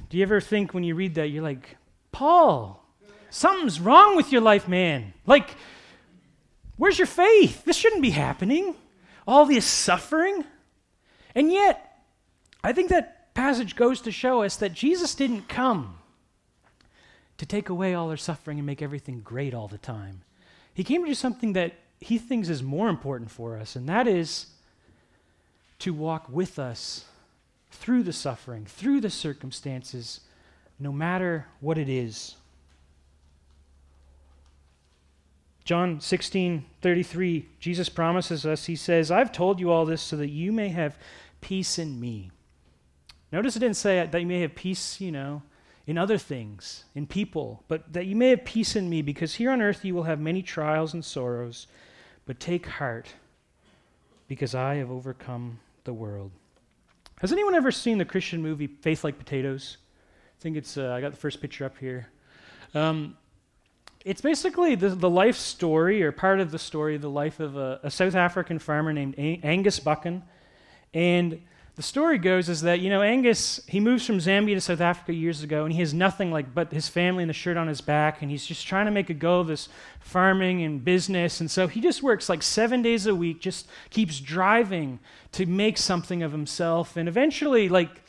Do 0.10 0.18
you 0.18 0.24
ever 0.24 0.42
think 0.42 0.74
when 0.74 0.84
you 0.84 0.96
read 0.96 1.16
that, 1.16 1.28
you're 1.28 1.44
like, 1.44 1.78
Paul, 2.12 2.86
something's 3.30 3.80
wrong 3.80 4.18
with 4.18 4.32
your 4.32 4.42
life, 4.42 4.68
man? 4.68 5.14
Like, 5.26 5.56
where's 6.76 7.00
your 7.00 7.08
faith? 7.08 7.64
This 7.64 7.78
shouldn't 7.78 8.02
be 8.02 8.10
happening. 8.10 8.76
All 9.26 9.46
this 9.46 9.66
suffering. 9.66 10.44
And 11.34 11.52
yet, 11.52 12.04
I 12.64 12.74
think 12.74 12.90
that 12.90 13.34
passage 13.34 13.78
goes 13.78 14.02
to 14.02 14.12
show 14.12 14.44
us 14.44 14.58
that 14.58 14.74
Jesus 14.74 15.16
didn't 15.16 15.48
come 15.48 15.98
to 17.38 17.46
take 17.46 17.70
away 17.70 17.94
all 17.94 18.10
our 18.10 18.18
suffering 18.18 18.60
and 18.60 18.66
make 18.66 18.82
everything 18.82 19.22
great 19.22 19.54
all 19.54 19.70
the 19.70 19.78
time. 19.78 20.24
He 20.74 20.84
came 20.84 21.02
to 21.04 21.08
do 21.08 21.16
something 21.16 21.54
that 21.54 21.74
he 22.00 22.18
thinks 22.18 22.50
is 22.50 22.64
more 22.64 22.90
important 22.90 23.30
for 23.30 23.58
us, 23.58 23.76
and 23.76 23.88
that 23.88 24.08
is 24.08 24.48
to 25.80 25.94
walk 25.94 26.28
with 26.30 26.58
us 26.58 27.06
through 27.72 28.04
the 28.04 28.14
suffering, 28.14 28.66
through 28.66 29.02
the 29.02 29.10
circumstances, 29.10 30.22
no 30.80 30.92
matter 30.92 31.48
what 31.60 31.78
it 31.78 31.90
is. 31.90 32.36
John 35.64 36.02
16, 36.02 36.66
33, 36.82 37.46
Jesus 37.60 37.88
promises 37.88 38.46
us, 38.46 38.66
He 38.66 38.76
says, 38.76 39.12
I've 39.12 39.32
told 39.32 39.60
you 39.60 39.72
all 39.72 39.86
this 39.86 40.02
so 40.02 40.18
that 40.18 40.30
you 40.30 40.52
may 40.52 40.70
have 40.70 40.98
peace 41.40 41.78
in 41.78 42.00
me. 42.00 42.32
Notice 43.32 43.56
it 43.56 43.60
didn't 43.60 43.78
say 43.78 44.06
that 44.06 44.20
you 44.20 44.28
may 44.28 44.42
have 44.42 44.56
peace, 44.56 45.00
you 45.00 45.12
know, 45.12 45.44
in 45.92 45.98
other 45.98 46.18
things, 46.18 46.86
in 46.96 47.06
people, 47.06 47.64
but 47.68 47.92
that 47.92 48.06
you 48.06 48.16
may 48.16 48.30
have 48.30 48.46
peace 48.46 48.78
in 48.78 48.90
me, 48.90 49.02
because 49.02 49.36
here 49.36 49.52
on 49.52 49.62
earth 49.62 49.84
you 49.84 49.94
will 49.94 50.04
have 50.04 50.22
many 50.22 50.42
trials 50.42 50.94
and 50.94 51.04
sorrows, 51.04 51.68
but 52.26 52.40
take 52.40 52.66
heart, 52.66 53.14
because 54.30 54.56
I 54.56 54.76
have 54.76 54.90
overcome 54.90 55.60
the 55.84 55.92
world. 55.92 56.32
Has 57.20 57.34
anyone 57.34 57.56
ever 57.56 57.72
seen 57.72 57.98
the 57.98 58.06
Christian 58.06 58.42
movie 58.42 58.68
Faith 58.68 59.04
Like 59.04 59.18
Potatoes? 59.18 59.78
I 60.40 60.42
think 60.42 60.56
it's, 60.56 60.78
uh, 60.78 60.94
I 60.94 61.02
got 61.02 61.12
the 61.12 61.18
first 61.18 61.42
picture 61.42 61.66
up 61.66 61.78
here. 61.78 62.08
Um, 62.74 63.18
it's 64.06 64.22
basically 64.22 64.76
the, 64.76 64.90
the 64.90 65.10
life 65.10 65.36
story, 65.36 66.02
or 66.04 66.14
part 66.14 66.40
of 66.40 66.52
the 66.52 66.58
story, 66.58 66.98
the 66.98 67.10
life 67.10 67.42
of 67.42 67.58
a, 67.58 67.82
a 67.84 67.92
South 67.92 68.16
African 68.16 68.60
farmer 68.60 68.94
named 68.94 69.16
a- 69.18 69.42
Angus 69.44 69.80
Buchan. 69.82 70.24
And 70.94 71.42
the 71.76 71.82
story 71.82 72.18
goes 72.18 72.50
is 72.50 72.62
that, 72.62 72.82
you 72.82 72.90
know, 72.90 73.02
Angus, 73.02 73.62
he 73.66 73.80
moves 73.80 74.06
from 74.06 74.18
Zambia 74.18 74.56
to 74.56 74.62
South 74.62 74.82
Africa 74.82 75.14
years 75.14 75.42
ago, 75.42 75.64
and 75.64 75.74
he 75.74 75.80
has 75.80 75.94
nothing 75.94 76.30
like 76.30 76.54
but 76.54 76.72
his 76.74 76.90
family 76.90 77.24
and 77.24 77.30
the 77.30 77.34
shirt 77.34 77.56
on 77.56 77.68
his 77.68 77.80
back, 77.80 78.22
and 78.22 78.30
he's 78.30 78.46
just 78.46 78.68
trying 78.68 78.86
to 78.86 78.92
make 78.92 79.10
a 79.10 79.14
go 79.14 79.40
of 79.40 79.48
this 79.48 79.70
farming 80.02 80.64
and 80.64 80.84
business. 80.84 81.40
And 81.40 81.50
so 81.50 81.68
he 81.68 81.80
just 81.80 82.04
works 82.04 82.28
like 82.28 82.44
seven 82.44 82.82
days 82.82 83.08
a 83.08 83.16
week, 83.16 83.40
just 83.40 83.68
keeps 83.90 84.20
driving 84.20 85.00
to 85.32 85.46
make 85.46 85.78
something 85.78 86.22
of 86.22 86.34
himself. 86.34 86.98
And 86.98 87.08
eventually, 87.08 87.70
like, 87.70 88.02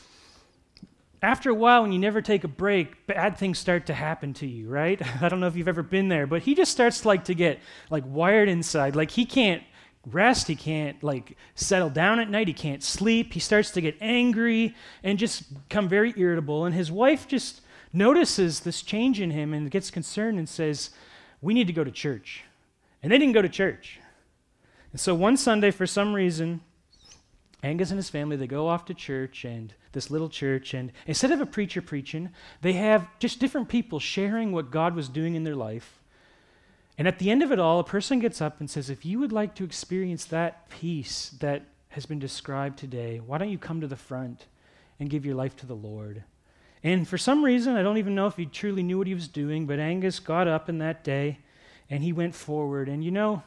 after 1.23 1.49
a 1.49 1.55
while, 1.55 1.83
when 1.83 1.93
you 1.93 2.01
never 2.01 2.21
take 2.21 2.43
a 2.43 2.49
break, 2.49 3.07
bad 3.07 3.39
things 3.39 3.61
start 3.61 3.87
to 3.87 3.95
happen 3.95 4.35
to 4.35 4.47
you, 4.47 4.69
right? 4.69 5.01
I 5.23 5.29
don't 5.29 5.39
know 5.39 5.47
if 5.47 5.55
you've 5.55 5.69
ever 5.69 5.85
been 5.85 6.09
there, 6.09 6.27
but 6.27 6.43
he 6.43 6.57
just 6.57 6.73
starts 6.73 7.07
like 7.07 7.27
to 7.27 7.35
get 7.35 7.61
like 7.91 8.03
wired 8.05 8.49
inside. 8.49 8.97
Like 8.97 9.13
he 9.13 9.25
can't 9.25 9.63
rest. 10.11 10.49
He 10.49 10.57
can't 10.57 11.03
like 11.03 11.37
settle 11.55 11.91
down 11.91 12.19
at 12.19 12.31
night. 12.31 12.49
He 12.49 12.55
can't 12.55 12.83
sleep. 12.83 13.33
He 13.33 13.41
starts 13.41 13.71
to 13.73 13.81
get 13.81 13.97
angry 14.01 14.75
and 15.03 15.19
just 15.19 15.69
become 15.69 15.89
very 15.89 16.15
irritable. 16.17 16.65
And 16.65 16.75
his 16.75 16.91
wife 16.91 17.29
just 17.29 17.61
notices 17.93 18.61
this 18.61 18.83
change 18.83 19.21
in 19.21 19.31
him 19.31 19.53
and 19.55 19.71
gets 19.71 19.91
concerned 19.91 20.39
and 20.39 20.49
says, 20.49 20.91
We 21.41 21.55
need 21.55 21.67
to 21.67 21.73
go 21.73 21.85
to 21.85 21.91
church. 21.91 22.45
And 23.03 23.11
they 23.13 23.19
didn't 23.19 23.35
go 23.35 23.43
to 23.43 23.49
church. 23.49 24.01
And 24.93 25.01
so 25.01 25.15
one 25.15 25.37
Sunday, 25.37 25.71
for 25.71 25.87
some 25.87 26.15
reason, 26.15 26.61
Angus 27.63 27.91
and 27.91 27.99
his 27.99 28.11
family, 28.11 28.37
they 28.37 28.47
go 28.47 28.69
off 28.69 28.85
to 28.87 28.95
church 28.95 29.45
and 29.45 29.73
this 29.93 30.11
little 30.11 30.29
church, 30.29 30.75
and 30.75 30.91
instead 31.07 31.31
of 31.31 31.41
a 31.41 31.47
preacher 31.47 31.83
preaching, 31.83 32.31
they 32.63 32.73
have 32.73 33.07
just 33.19 33.39
different 33.39 33.69
people 33.69 34.01
sharing 34.01 34.53
what 34.53 34.71
God 34.71 34.95
was 34.97 35.09
doing 35.09 35.35
in 35.35 35.45
their 35.45 35.55
life 35.55 36.02
and 37.03 37.09
at 37.09 37.19
the 37.19 37.33
end 37.33 37.43
of 37.43 37.51
it 37.51 37.59
all, 37.59 37.81
a 37.81 37.85
person 37.85 38.21
gets 38.21 38.41
up 38.41 38.61
and 38.61 38.71
says, 38.71 38.89
If 38.89 39.05
you 39.05 39.19
would 39.19 39.33
like 39.33 39.57
to 39.57 39.65
experience 39.65 40.25
that 40.27 40.71
peace 40.71 41.31
that 41.41 41.65
has 41.89 42.07
been 42.07 42.21
described 42.21 42.79
today, 42.79 43.19
why 43.19 43.39
don't 43.39 43.51
you 43.51 43.59
come 43.59 43.81
to 43.81 43.89
the 43.89 43.97
front 43.97 44.47
and 45.01 45.11
give 45.11 45.27
your 45.27 45.35
life 45.35 45.57
to 45.57 45.67
the 45.67 45.75
Lord? 45.75 46.23
And 46.85 47.09
for 47.09 47.19
some 47.19 47.45
reason, 47.45 47.75
I 47.75 47.83
don't 47.83 47.99
even 47.99 48.15
know 48.15 48.29
if 48.29 48.37
he 48.37 48.47
truly 48.47 48.85
knew 48.85 48.99
what 48.99 49.09
he 49.09 49.15
was 49.15 49.27
doing, 49.27 49.67
but 49.67 49.81
Angus 49.81 50.21
got 50.21 50.47
up 50.47 50.69
in 50.69 50.79
that 50.79 51.03
day 51.03 51.41
and 51.91 52.05
he 52.05 52.13
went 52.13 52.37
forward. 52.37 52.89
And 52.89 53.03
you 53.03 53.11
know, 53.11 53.43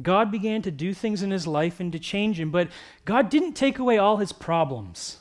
God 0.00 0.30
began 0.30 0.62
to 0.62 0.70
do 0.70 0.94
things 0.94 1.22
in 1.22 1.30
his 1.30 1.46
life 1.46 1.80
and 1.80 1.92
to 1.92 1.98
change 1.98 2.40
him, 2.40 2.50
but 2.50 2.68
God 3.04 3.28
didn't 3.28 3.52
take 3.52 3.78
away 3.78 3.98
all 3.98 4.16
his 4.16 4.32
problems. 4.32 5.18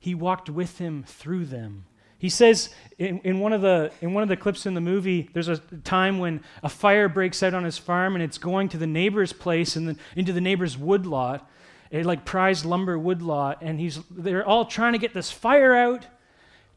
He 0.00 0.12
walked 0.12 0.50
with 0.50 0.78
him 0.78 1.04
through 1.06 1.44
them. 1.44 1.84
He 2.18 2.28
says 2.28 2.70
in, 2.98 3.20
in, 3.20 3.38
one 3.38 3.52
of 3.52 3.62
the, 3.62 3.92
in 4.00 4.12
one 4.12 4.24
of 4.24 4.28
the 4.28 4.36
clips 4.36 4.66
in 4.66 4.74
the 4.74 4.80
movie, 4.80 5.30
there's 5.32 5.48
a 5.48 5.58
time 5.58 6.18
when 6.18 6.42
a 6.64 6.68
fire 6.68 7.08
breaks 7.08 7.42
out 7.44 7.54
on 7.54 7.62
his 7.62 7.78
farm 7.78 8.16
and 8.16 8.22
it's 8.22 8.38
going 8.38 8.68
to 8.70 8.78
the 8.78 8.88
neighbor's 8.88 9.32
place 9.32 9.76
and 9.76 9.86
then 9.86 9.98
into 10.16 10.32
the 10.32 10.40
neighbor's 10.40 10.76
woodlot, 10.76 11.48
a 11.92 12.02
like 12.02 12.24
prized 12.24 12.64
lumber 12.64 12.98
woodlot, 12.98 13.58
and 13.62 13.78
he's, 13.78 14.00
they're 14.10 14.44
all 14.44 14.64
trying 14.64 14.94
to 14.94 14.98
get 14.98 15.14
this 15.14 15.30
fire 15.30 15.74
out 15.74 16.06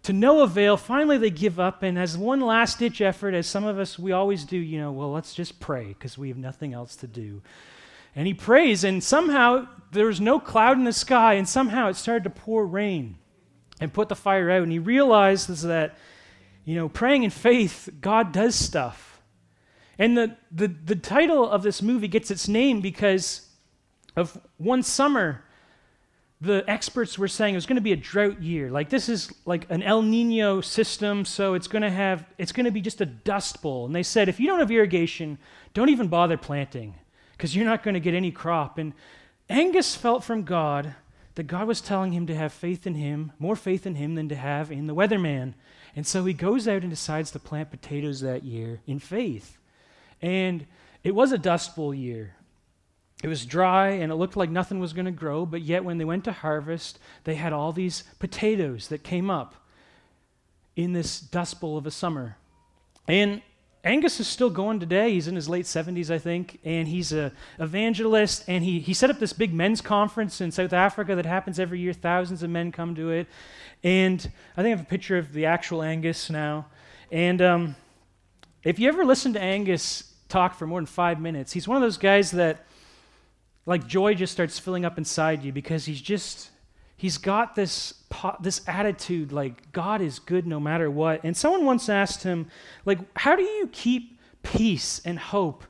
to 0.04 0.14
no 0.14 0.42
avail. 0.42 0.78
Finally, 0.78 1.18
they 1.18 1.30
give 1.32 1.60
up, 1.60 1.82
and 1.84 1.98
as 1.98 2.18
one 2.18 2.40
last 2.40 2.80
ditch 2.80 3.02
effort, 3.02 3.34
as 3.34 3.48
some 3.48 3.66
of 3.66 3.80
us, 3.80 3.98
we 3.98 4.12
always 4.12 4.46
do, 4.46 4.58
you 4.58 4.80
know, 4.80 4.92
well, 4.92 5.12
let's 5.12 5.34
just 5.34 5.60
pray 5.60 5.88
because 5.88 6.18
we 6.18 6.30
have 6.30 6.38
nothing 6.38 6.74
else 6.74 6.96
to 6.98 7.08
do. 7.08 7.42
And 8.16 8.28
he 8.28 8.34
prays, 8.34 8.84
and 8.84 9.04
somehow 9.04 9.68
there 9.92 10.06
was 10.06 10.22
no 10.22 10.40
cloud 10.40 10.78
in 10.78 10.84
the 10.84 10.94
sky, 10.94 11.34
and 11.34 11.48
somehow 11.48 11.88
it 11.88 11.96
started 11.96 12.24
to 12.26 12.30
pour 12.30 12.66
rain 12.66 13.18
and 13.82 13.91
put 13.91 14.08
the 14.08 14.15
fire 14.15 14.50
out. 14.50 14.63
And 14.63 14.72
he 14.72 14.80
realizes 14.80 15.63
that, 15.63 15.98
you 16.63 16.76
know, 16.76 16.88
praying 16.88 17.24
in 17.24 17.32
faith, 17.32 17.89
God 18.00 18.32
does 18.32 18.56
stuff. 18.56 19.22
And 20.00 20.17
the, 20.17 20.38
the, 20.52 20.67
the 20.67 20.96
title 20.96 21.50
of 21.50 21.63
this 21.63 21.82
movie 21.82 22.08
gets 22.08 22.32
its 22.32 22.48
name 22.48 22.80
because 22.80 23.48
of 24.15 24.39
one 24.58 24.84
summer 24.84 25.44
the 26.41 26.63
experts 26.67 27.20
were 27.20 27.28
saying 27.28 27.54
it 27.54 27.58
was 27.58 27.67
going 27.67 27.76
to 27.76 27.82
be 27.82 27.91
a 27.91 27.98
drought 27.98 28.41
year. 28.41 28.72
Like 28.72 28.89
this 28.89 29.08
is 29.08 29.32
like 29.46 29.70
an 29.70 29.84
El 29.84 30.02
Nino 30.02 30.60
system, 30.60 31.24
so 31.24 31.54
it's 31.54 31.67
going 31.67 31.84
to 31.84 31.91
have 31.91 32.26
it's 32.39 32.52
going 32.52 32.65
to 32.65 32.72
be 32.72 32.82
just 32.82 33.00
a 33.00 33.06
dust 33.06 33.62
bowl. 33.62 33.86
And 33.86 33.94
they 33.94 34.02
said 34.02 34.28
if 34.28 34.39
you 34.39 34.48
don't 34.48 34.60
have 34.60 34.72
irrigation, 34.72 35.38
don't 35.76 35.89
even 35.89 36.08
bother 36.08 36.38
planting 36.38 36.96
because 37.34 37.56
you're 37.56 37.65
not 37.65 37.84
going 37.84 37.94
to 37.94 38.00
get 38.00 38.15
any 38.15 38.32
crop. 38.32 38.80
And 38.80 38.94
Angus 39.50 39.96
felt 39.96 40.24
from 40.24 40.44
God 40.44 40.96
that 41.42 41.48
God 41.48 41.68
was 41.68 41.82
telling 41.82 42.12
him 42.12 42.28
to 42.28 42.36
have 42.36 42.54
faith 42.54 42.86
in 42.86 42.94
him, 42.94 43.32
more 43.40 43.56
faith 43.56 43.88
in 43.88 43.96
him 43.96 44.14
than 44.14 44.30
to 44.30 44.36
have 44.36 44.72
in 44.72 44.86
the 44.86 44.94
weatherman. 44.94 45.56
And 45.96 46.06
so 46.06 46.24
he 46.24 46.34
goes 46.34 46.68
out 46.68 46.84
and 46.84 46.92
decides 46.92 47.32
to 47.32 47.40
plant 47.40 47.72
potatoes 47.72 48.22
that 48.22 48.44
year 48.44 48.80
in 48.86 49.00
faith. 49.00 49.58
And 50.22 50.68
it 51.04 51.16
was 51.16 51.32
a 51.32 51.40
dust 51.40 51.76
bowl 51.76 51.96
year. 51.96 52.36
It 53.24 53.28
was 53.28 53.44
dry 53.48 53.88
and 53.88 54.12
it 54.12 54.18
looked 54.18 54.38
like 54.38 54.52
nothing 54.52 54.80
was 54.80 54.94
going 54.94 55.06
to 55.06 55.12
grow, 55.12 55.48
but 55.48 55.64
yet 55.64 55.84
when 55.84 55.98
they 55.98 56.06
went 56.06 56.26
to 56.26 56.32
harvest, 56.32 57.00
they 57.24 57.34
had 57.34 57.54
all 57.54 57.72
these 57.72 58.04
potatoes 58.20 58.90
that 58.90 59.02
came 59.02 59.32
up 59.32 59.56
in 60.76 60.94
this 60.94 61.20
dust 61.20 61.60
bowl 61.60 61.76
of 61.76 61.88
a 61.88 61.92
summer. 61.92 62.38
And 63.08 63.42
Angus 63.84 64.20
is 64.20 64.28
still 64.28 64.52
going 64.52 64.80
today. 64.80 65.13
He's 65.13 65.28
in 65.28 65.36
his 65.36 65.50
late 65.50 65.65
70s, 65.65 66.12
I 66.12 66.20
think, 66.20 66.60
and 66.63 66.88
he's 66.88 67.12
an 67.12 67.32
evangelist. 67.60 68.44
And 68.48 68.63
he, 68.63 68.80
he 68.80 68.94
set 68.94 69.10
up 69.10 69.17
this 69.17 69.34
big 69.34 69.54
men's 69.54 69.82
conference 69.82 70.39
in 70.39 70.52
South 70.52 70.74
Africa 70.74 71.15
that 71.15 71.26
happens 71.26 71.60
every 71.60 71.80
year. 71.80 71.91
Thousands 71.91 72.44
of 72.44 72.52
men 72.52 72.72
come 72.72 72.94
to 72.96 73.10
it. 73.10 73.28
And 73.84 74.20
I 74.56 74.62
think 74.62 74.67
I 74.67 74.78
have 74.78 74.82
a 74.82 74.89
picture 74.89 75.17
of 75.17 75.34
the 75.34 75.48
actual 75.48 75.82
Angus 75.82 76.30
now. 76.30 76.67
And 77.12 77.41
um, 77.41 77.76
if 78.63 78.78
you 78.78 78.88
ever 78.88 79.04
listen 79.04 79.34
to 79.34 79.41
Angus 79.41 80.13
talk 80.30 80.54
for 80.54 80.67
more 80.67 80.80
than 80.80 80.86
five 80.86 81.20
minutes, 81.20 81.52
he's 81.52 81.67
one 81.67 81.76
of 81.76 81.82
those 81.82 81.98
guys 81.98 82.32
that 82.32 82.65
like 83.65 83.88
joy 83.88 84.13
just 84.13 84.32
starts 84.32 84.60
filling 84.60 84.86
up 84.86 85.00
inside 85.00 85.44
you 85.44 85.52
because 85.52 85.86
he's 85.86 86.02
just 86.02 86.50
he's 86.98 87.17
got 87.17 87.56
this 87.56 88.01
this 88.41 88.62
attitude 88.67 89.32
like 89.32 89.71
God 89.71 90.02
is 90.02 90.19
good 90.19 90.45
no 90.47 90.60
matter 90.60 90.89
what. 90.89 91.24
And 91.24 91.36
someone 91.36 91.65
once 91.65 91.89
asked 91.89 92.24
him 92.24 92.47
like 92.86 93.00
how 93.17 93.36
do 93.36 93.43
you 93.43 93.67
keep 93.71 94.19
peace 94.43 95.02
and 95.06 95.17
hope 95.19 95.63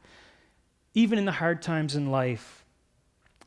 even 0.94 1.18
in 1.18 1.26
the 1.26 1.32
hard 1.32 1.62
times 1.62 1.96
in 1.96 2.12
life? 2.12 2.66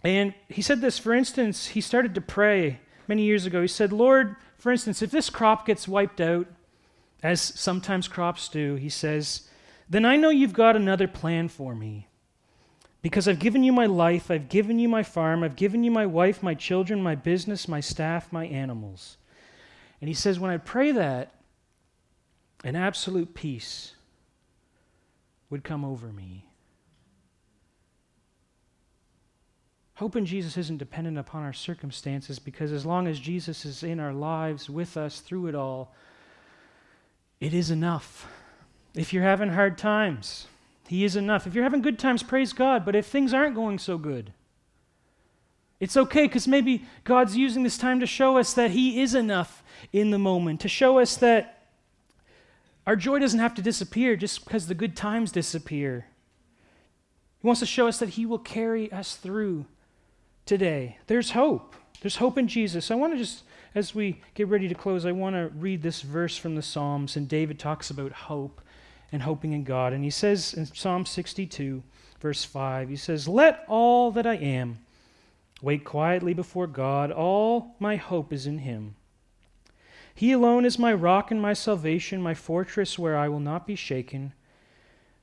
And 0.03 0.35
he 0.49 0.63
said 0.63 0.81
this 0.81 0.99
for 0.99 1.15
instance, 1.15 1.69
he 1.69 1.81
started 1.81 2.15
to 2.15 2.21
pray 2.21 2.81
many 3.09 3.23
years 3.23 3.47
ago. 3.47 3.63
He 3.63 3.69
said, 3.69 3.93
"Lord, 3.93 4.37
for 4.59 4.73
instance, 4.73 5.03
if 5.03 5.11
this 5.11 5.31
crop 5.31 5.67
gets 5.67 5.87
wiped 5.89 6.21
out, 6.21 6.47
as 7.23 7.41
sometimes 7.41 8.07
crops 8.07 8.49
do, 8.49 8.75
he 8.75 8.91
says, 8.91 9.49
then 9.89 10.05
I 10.05 10.17
know 10.17 10.29
you've 10.29 10.53
got 10.53 10.77
another 10.77 11.09
plan 11.09 11.49
for 11.49 11.75
me. 11.75 12.09
Because 13.05 13.29
I've 13.29 13.39
given 13.39 13.63
you 13.63 13.71
my 13.71 13.85
life, 13.85 14.31
I've 14.31 14.49
given 14.49 14.79
you 14.79 14.89
my 14.89 15.03
farm, 15.03 15.43
I've 15.45 15.57
given 15.57 15.85
you 15.85 15.91
my 15.91 16.07
wife, 16.07 16.43
my 16.43 16.55
children, 16.55 17.03
my 17.03 17.15
business, 17.15 17.69
my 17.69 17.81
staff, 17.81 18.33
my 18.33 18.47
animals. 18.47 19.19
And 20.01 20.09
he 20.09 20.15
says, 20.15 20.41
when 20.41 20.51
I 20.51 20.57
pray 20.57 20.91
that, 20.91 21.35
an 22.65 22.77
absolute 22.77 23.35
peace 23.35 23.93
would 25.51 25.65
come 25.65 25.85
over 25.85 26.07
me. 26.07 26.47
Hope 29.97 30.17
in 30.17 30.25
Jesus 30.25 30.57
isn't 30.57 30.79
dependent 30.79 31.19
upon 31.19 31.43
our 31.43 31.53
circumstances 31.53 32.39
because 32.39 32.73
as 32.73 32.87
long 32.87 33.07
as 33.07 33.21
Jesus 33.21 33.67
is 33.67 33.83
in 33.83 34.01
our 34.01 34.15
lives 34.15 34.71
with 34.71 34.97
us 34.97 35.21
through 35.21 35.49
it 35.49 35.55
all, 35.55 35.93
it 37.39 37.53
is 37.53 37.71
enough. 37.71 38.27
If 38.95 39.13
you're 39.13 39.25
having 39.25 39.51
hard 39.51 39.77
times, 39.77 40.47
he 40.89 41.05
is 41.05 41.17
enough. 41.17 41.47
If 41.47 41.55
you're 41.55 41.65
having 41.65 41.83
good 41.83 41.99
times, 41.99 42.23
praise 42.23 42.53
God. 42.53 42.85
But 42.85 42.97
if 42.97 43.07
things 43.07 43.33
aren't 43.33 43.55
going 43.55 43.79
so 43.79 43.97
good, 43.97 44.33
it's 45.81 45.97
okay 45.97 46.23
because 46.23 46.47
maybe 46.47 46.85
God's 47.05 47.37
using 47.37 47.63
this 47.63 47.79
time 47.79 48.01
to 48.01 48.07
show 48.07 48.37
us 48.37 48.55
that 48.55 48.71
He 48.71 49.01
is 49.01 49.15
enough 49.15 49.63
in 49.93 50.11
the 50.11 50.19
moment, 50.19 50.61
to 50.61 50.69
show 50.69 50.99
us 50.99 51.17
that 51.17 51.63
our 52.87 52.97
joy 52.97 53.19
doesn't 53.19 53.41
have 53.41 53.55
to 53.55 53.63
disappear 53.63 54.15
just 54.15 54.45
because 54.45 54.67
the 54.67 54.75
good 54.75 54.97
times 54.97 55.33
disappear. 55.33 56.07
He 57.41 57.47
wants 57.47 57.61
to 57.61 57.67
show 57.67 57.89
us 57.89 57.99
that 57.99 58.11
He 58.11 58.27
will 58.27 58.39
carry 58.39 58.93
us 58.93 59.17
through 59.17 59.67
today. 60.47 60.99
There's 61.07 61.31
hope. 61.31 61.75
There's 62.03 62.17
hope 62.17 62.37
in 62.37 62.47
Jesus. 62.47 62.91
I 62.91 62.95
want 62.95 63.15
to 63.15 63.19
just, 63.19 63.43
as 63.75 63.95
we 63.95 64.21
get 64.35 64.49
ready 64.49 64.69
to 64.69 64.75
close, 64.75 65.07
I 65.07 65.13
want 65.13 65.35
to 65.35 65.51
read 65.59 65.83
this 65.83 66.03
verse 66.03 66.37
from 66.37 66.55
the 66.55 66.63
Psalms, 66.63 67.17
and 67.17 67.27
David 67.27 67.59
talks 67.59 67.89
about 67.89 68.13
hope 68.13 68.61
and 69.15 69.23
hoping 69.23 69.53
in 69.53 69.63
God. 69.63 69.93
And 69.93 70.03
he 70.03 70.11
says 70.11 70.53
in 70.55 70.67
Psalm 70.67 71.07
62, 71.07 71.85
verse 72.21 72.43
5, 72.43 72.89
he 72.89 72.97
says, 72.97 73.29
Let 73.29 73.65
all 73.69 74.11
that 74.11 74.27
I 74.27 74.35
am 74.35 74.81
wait 75.63 75.85
quietly 75.85 76.35
before 76.35 76.67
God. 76.67 77.13
All 77.13 77.77
my 77.79 77.95
hope 77.95 78.33
is 78.33 78.45
in 78.45 78.59
him. 78.59 78.97
He 80.13 80.33
alone 80.33 80.65
is 80.65 80.81
my 80.81 80.93
rock 80.93 81.31
and 81.31 81.41
my 81.41 81.53
salvation, 81.53 82.21
my 82.21 82.35
fortress 82.35 82.99
where 82.99 83.17
I 83.17 83.29
will 83.29 83.39
not 83.39 83.69
be 83.69 83.77
shaken. 83.77 84.33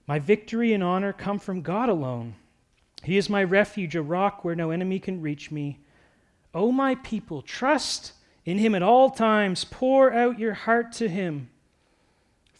My 0.07 0.19
victory 0.19 0.71
and 0.71 0.81
honor 0.81 1.11
come 1.11 1.37
from 1.37 1.61
God 1.61 1.89
alone. 1.89 2.35
He 3.03 3.17
is 3.17 3.29
my 3.29 3.43
refuge, 3.43 3.93
a 3.93 4.01
rock 4.01 4.45
where 4.45 4.55
no 4.55 4.71
enemy 4.71 4.99
can 4.99 5.21
reach 5.21 5.51
me. 5.51 5.79
O 6.53 6.71
my 6.71 6.95
people, 6.95 7.41
trust 7.41 8.13
in 8.45 8.57
him 8.57 8.73
at 8.73 8.83
all 8.83 9.09
times. 9.09 9.65
Pour 9.65 10.13
out 10.13 10.39
your 10.39 10.53
heart 10.53 10.93
to 10.93 11.09
him 11.09 11.49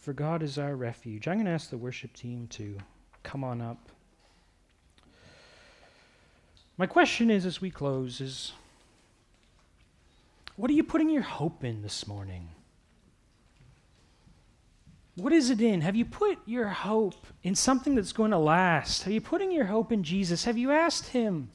for 0.02 0.12
God 0.12 0.42
is 0.42 0.58
our 0.58 0.74
refuge. 0.74 1.28
I'm 1.28 1.36
going 1.36 1.46
to 1.46 1.52
ask 1.52 1.70
the 1.70 1.78
worship 1.78 2.12
team 2.12 2.48
to 2.48 2.76
come 3.22 3.44
on 3.44 3.62
up. 3.62 3.88
My 6.76 6.86
question 6.86 7.30
is 7.30 7.46
as 7.46 7.60
we 7.60 7.70
close 7.70 8.20
is 8.20 8.52
what 10.56 10.68
are 10.72 10.74
you 10.74 10.82
putting 10.82 11.08
your 11.08 11.22
hope 11.22 11.62
in 11.62 11.82
this 11.82 12.08
morning? 12.08 12.48
What 15.14 15.32
is 15.32 15.50
it 15.50 15.60
in? 15.60 15.82
Have 15.82 15.94
you 15.94 16.04
put 16.04 16.38
your 16.46 16.66
hope 16.66 17.24
in 17.44 17.54
something 17.54 17.94
that's 17.94 18.12
going 18.12 18.32
to 18.32 18.38
last? 18.38 19.06
Are 19.06 19.12
you 19.12 19.20
putting 19.20 19.52
your 19.52 19.66
hope 19.66 19.92
in 19.92 20.02
Jesus? 20.02 20.44
Have 20.46 20.58
you 20.58 20.72
asked 20.72 21.08
him 21.08 21.48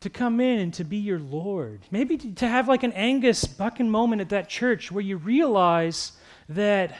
to 0.00 0.10
come 0.10 0.40
in 0.40 0.58
and 0.58 0.74
to 0.74 0.84
be 0.84 0.96
your 0.96 1.18
Lord. 1.18 1.80
Maybe 1.90 2.16
to 2.16 2.48
have 2.48 2.68
like 2.68 2.82
an 2.82 2.92
Angus 2.92 3.44
Buchan 3.44 3.90
moment 3.90 4.22
at 4.22 4.30
that 4.30 4.48
church 4.48 4.90
where 4.90 5.04
you 5.04 5.18
realize 5.18 6.12
that 6.48 6.98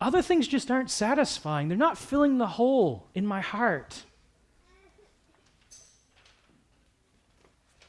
other 0.00 0.22
things 0.22 0.46
just 0.46 0.70
aren't 0.70 0.90
satisfying. 0.90 1.68
They're 1.68 1.78
not 1.78 1.98
filling 1.98 2.38
the 2.38 2.46
hole 2.46 3.08
in 3.14 3.26
my 3.26 3.40
heart. 3.40 4.04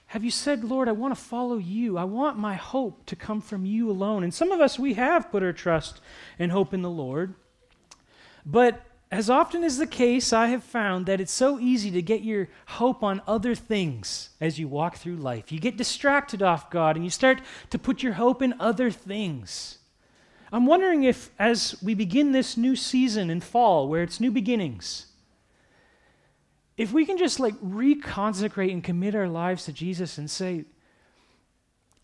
Have 0.07 0.25
you 0.25 0.31
said, 0.31 0.65
Lord, 0.65 0.89
I 0.89 0.91
want 0.91 1.15
to 1.15 1.21
follow 1.21 1.57
you? 1.57 1.97
I 1.97 2.03
want 2.03 2.37
my 2.37 2.55
hope 2.55 3.05
to 3.05 3.15
come 3.15 3.39
from 3.39 3.65
you 3.65 3.89
alone. 3.89 4.23
And 4.23 4.33
some 4.33 4.51
of 4.51 4.59
us, 4.59 4.77
we 4.77 4.95
have 4.95 5.31
put 5.31 5.41
our 5.41 5.53
trust 5.53 6.01
and 6.37 6.51
hope 6.51 6.73
in 6.73 6.81
the 6.81 6.89
Lord. 6.89 7.33
But 8.45 8.81
as 9.11 9.29
often 9.29 9.61
is 9.63 9.77
the 9.77 9.87
case, 9.87 10.31
I 10.31 10.47
have 10.47 10.63
found 10.63 11.05
that 11.05 11.19
it's 11.19 11.33
so 11.33 11.59
easy 11.59 11.91
to 11.91 12.01
get 12.01 12.23
your 12.23 12.47
hope 12.67 13.03
on 13.03 13.21
other 13.27 13.53
things 13.53 14.29
as 14.39 14.57
you 14.57 14.69
walk 14.69 14.95
through 14.95 15.17
life. 15.17 15.51
You 15.51 15.59
get 15.59 15.75
distracted 15.75 16.41
off 16.41 16.69
God 16.69 16.95
and 16.95 17.03
you 17.03 17.11
start 17.11 17.41
to 17.71 17.77
put 17.77 18.01
your 18.01 18.13
hope 18.13 18.41
in 18.41 18.55
other 18.57 18.89
things. 18.89 19.79
I'm 20.53 20.65
wondering 20.65 21.03
if, 21.03 21.29
as 21.37 21.75
we 21.83 21.93
begin 21.93 22.31
this 22.31 22.55
new 22.55 22.75
season 22.77 23.29
in 23.29 23.41
fall, 23.41 23.89
where 23.89 24.01
it's 24.01 24.21
new 24.21 24.31
beginnings, 24.31 25.07
if 26.77 26.93
we 26.93 27.05
can 27.05 27.17
just 27.17 27.39
like 27.39 27.55
reconsecrate 27.55 28.71
and 28.71 28.83
commit 28.83 29.13
our 29.13 29.27
lives 29.27 29.65
to 29.65 29.73
Jesus 29.73 30.17
and 30.17 30.29
say, 30.31 30.63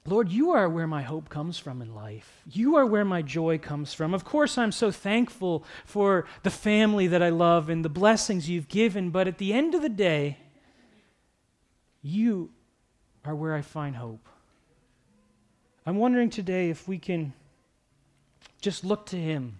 Lord, 0.07 0.29
you 0.29 0.51
are 0.51 0.69
where 0.69 0.87
my 0.87 1.01
hope 1.01 1.27
comes 1.27 1.59
from 1.59 1.81
in 1.81 1.93
life. 1.93 2.41
You 2.49 2.77
are 2.77 2.85
where 2.85 3.03
my 3.03 3.21
joy 3.21 3.57
comes 3.57 3.93
from. 3.93 4.13
Of 4.13 4.23
course, 4.23 4.57
I'm 4.57 4.71
so 4.71 4.89
thankful 4.89 5.65
for 5.83 6.25
the 6.43 6.49
family 6.49 7.07
that 7.07 7.21
I 7.21 7.27
love 7.27 7.67
and 7.67 7.83
the 7.83 7.89
blessings 7.89 8.49
you've 8.49 8.69
given, 8.69 9.09
but 9.09 9.27
at 9.27 9.37
the 9.37 9.51
end 9.51 9.75
of 9.75 9.81
the 9.81 9.89
day, 9.89 10.37
you 12.01 12.51
are 13.25 13.35
where 13.35 13.53
I 13.53 13.61
find 13.61 13.97
hope. 13.97 14.29
I'm 15.85 15.97
wondering 15.97 16.29
today 16.29 16.69
if 16.69 16.87
we 16.87 16.99
can 16.99 17.33
just 18.61 18.85
look 18.85 19.07
to 19.07 19.17
Him 19.17 19.59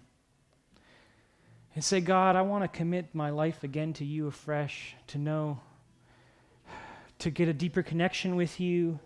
and 1.74 1.84
say, 1.84 2.00
God, 2.00 2.36
I 2.36 2.42
want 2.42 2.64
to 2.64 2.68
commit 2.68 3.14
my 3.14 3.28
life 3.28 3.64
again 3.64 3.92
to 3.94 4.04
you 4.04 4.26
afresh, 4.26 4.96
to 5.08 5.18
know, 5.18 5.60
to 7.18 7.28
get 7.28 7.48
a 7.48 7.52
deeper 7.52 7.82
connection 7.82 8.34
with 8.34 8.58
you 8.58 8.98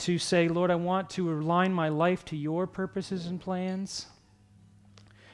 to 0.00 0.18
say, 0.18 0.48
Lord, 0.48 0.70
I 0.70 0.76
want 0.76 1.10
to 1.10 1.30
align 1.30 1.72
my 1.72 1.88
life 1.88 2.24
to 2.26 2.36
your 2.36 2.66
purposes 2.66 3.26
and 3.26 3.40
plans. 3.40 4.06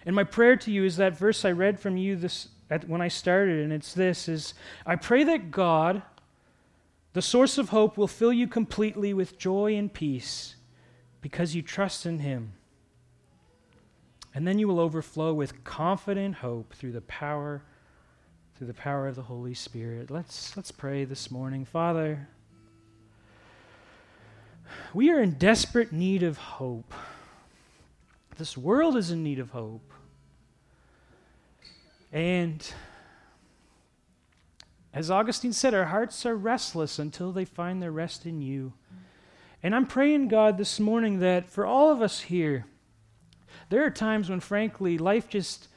And 0.07 0.14
my 0.14 0.24
prayer 0.24 0.57
to 0.57 0.70
you 0.70 0.85
is 0.85 0.96
that 0.96 1.16
verse 1.16 1.44
I 1.44 1.53
read 1.53 1.81
from 1.81 1.96
you 1.96 2.16
this 2.16 2.48
at, 2.70 2.88
when 2.88 3.00
I 3.00 3.09
started, 3.09 3.62
and 3.62 3.72
it's 3.72 3.92
this 3.92 4.29
is 4.29 4.55
I 4.87 4.96
pray 4.96 5.24
that 5.24 5.50
God, 5.50 6.03
the 7.12 7.22
source 7.22 7.59
of 7.59 7.70
hope, 7.70 7.96
will 7.96 8.09
fill 8.09 8.33
you 8.33 8.46
completely 8.46 9.12
with 9.12 9.38
joy 9.38 9.74
and 9.77 9.92
peace 9.92 10.57
because 11.20 11.55
you 11.55 11.62
trust 11.62 12.07
in 12.07 12.20
him. 12.20 12.53
And 14.35 14.48
then 14.48 14.59
you 14.59 14.66
will 14.66 14.81
overflow 14.81 15.33
with 15.33 15.62
confident 15.62 16.37
hope 16.37 16.74
through 16.74 16.92
the 16.92 17.00
power 17.03 17.62
through 18.57 18.66
the 18.68 18.74
power 18.74 19.09
of 19.09 19.16
the 19.16 19.22
Holy 19.22 19.55
Spirit. 19.55 20.11
Let's 20.11 20.57
let's 20.57 20.70
pray 20.70 21.05
this 21.05 21.31
morning. 21.31 21.64
Father, 21.64 22.29
we 24.92 25.11
are 25.11 25.20
in 25.20 25.33
desperate 25.33 25.92
need 25.92 26.22
of 26.22 26.38
hope. 26.38 26.92
This 28.37 28.57
world 28.57 28.96
is 28.96 29.11
in 29.11 29.22
need 29.22 29.38
of 29.38 29.50
hope. 29.50 29.92
And 32.12 32.66
as 34.92 35.11
Augustine 35.11 35.53
said, 35.53 35.74
our 35.74 35.87
hearts 35.87 36.24
are 36.24 36.37
restless 36.37 36.98
until 36.98 37.33
they 37.33 37.44
find 37.44 37.83
their 37.83 37.90
rest 37.90 38.27
in 38.27 38.40
you. 38.40 38.72
And 39.62 39.74
I'm 39.74 39.87
praying, 39.87 40.29
God, 40.29 40.59
this 40.59 40.79
morning 40.79 41.20
that 41.20 41.50
for 41.50 41.66
all 41.66 41.90
of 41.90 42.03
us 42.03 42.20
here, 42.20 42.66
there 43.70 43.85
are 43.85 43.90
times 43.90 44.31
when, 44.31 44.40
frankly, 44.40 44.98
life 44.98 45.29
just 45.29 45.68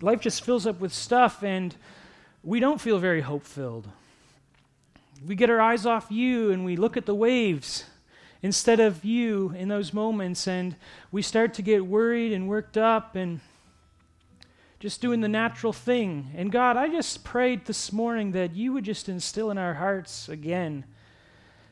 life 0.00 0.20
just 0.20 0.44
fills 0.44 0.66
up 0.66 0.80
with 0.80 0.92
stuff 0.92 1.42
and 1.42 1.76
we 2.42 2.58
don't 2.58 2.80
feel 2.80 2.98
very 2.98 3.20
hope 3.20 3.44
filled. 3.44 3.88
We 5.26 5.34
get 5.34 5.50
our 5.50 5.60
eyes 5.60 5.84
off 5.84 6.10
you 6.10 6.50
and 6.50 6.64
we 6.64 6.76
look 6.76 6.96
at 6.96 7.06
the 7.06 7.14
waves 7.14 7.84
instead 8.42 8.80
of 8.80 9.04
you 9.04 9.54
in 9.56 9.68
those 9.68 9.92
moments, 9.92 10.48
and 10.48 10.74
we 11.12 11.20
start 11.20 11.52
to 11.54 11.62
get 11.62 11.86
worried 11.86 12.32
and 12.32 12.48
worked 12.48 12.78
up 12.78 13.14
and 13.14 13.40
just 14.78 15.02
doing 15.02 15.20
the 15.20 15.28
natural 15.28 15.74
thing. 15.74 16.30
And 16.34 16.50
God, 16.50 16.78
I 16.78 16.88
just 16.88 17.22
prayed 17.22 17.66
this 17.66 17.92
morning 17.92 18.32
that 18.32 18.56
you 18.56 18.72
would 18.72 18.84
just 18.84 19.10
instill 19.10 19.50
in 19.50 19.58
our 19.58 19.74
hearts 19.74 20.28
again 20.28 20.84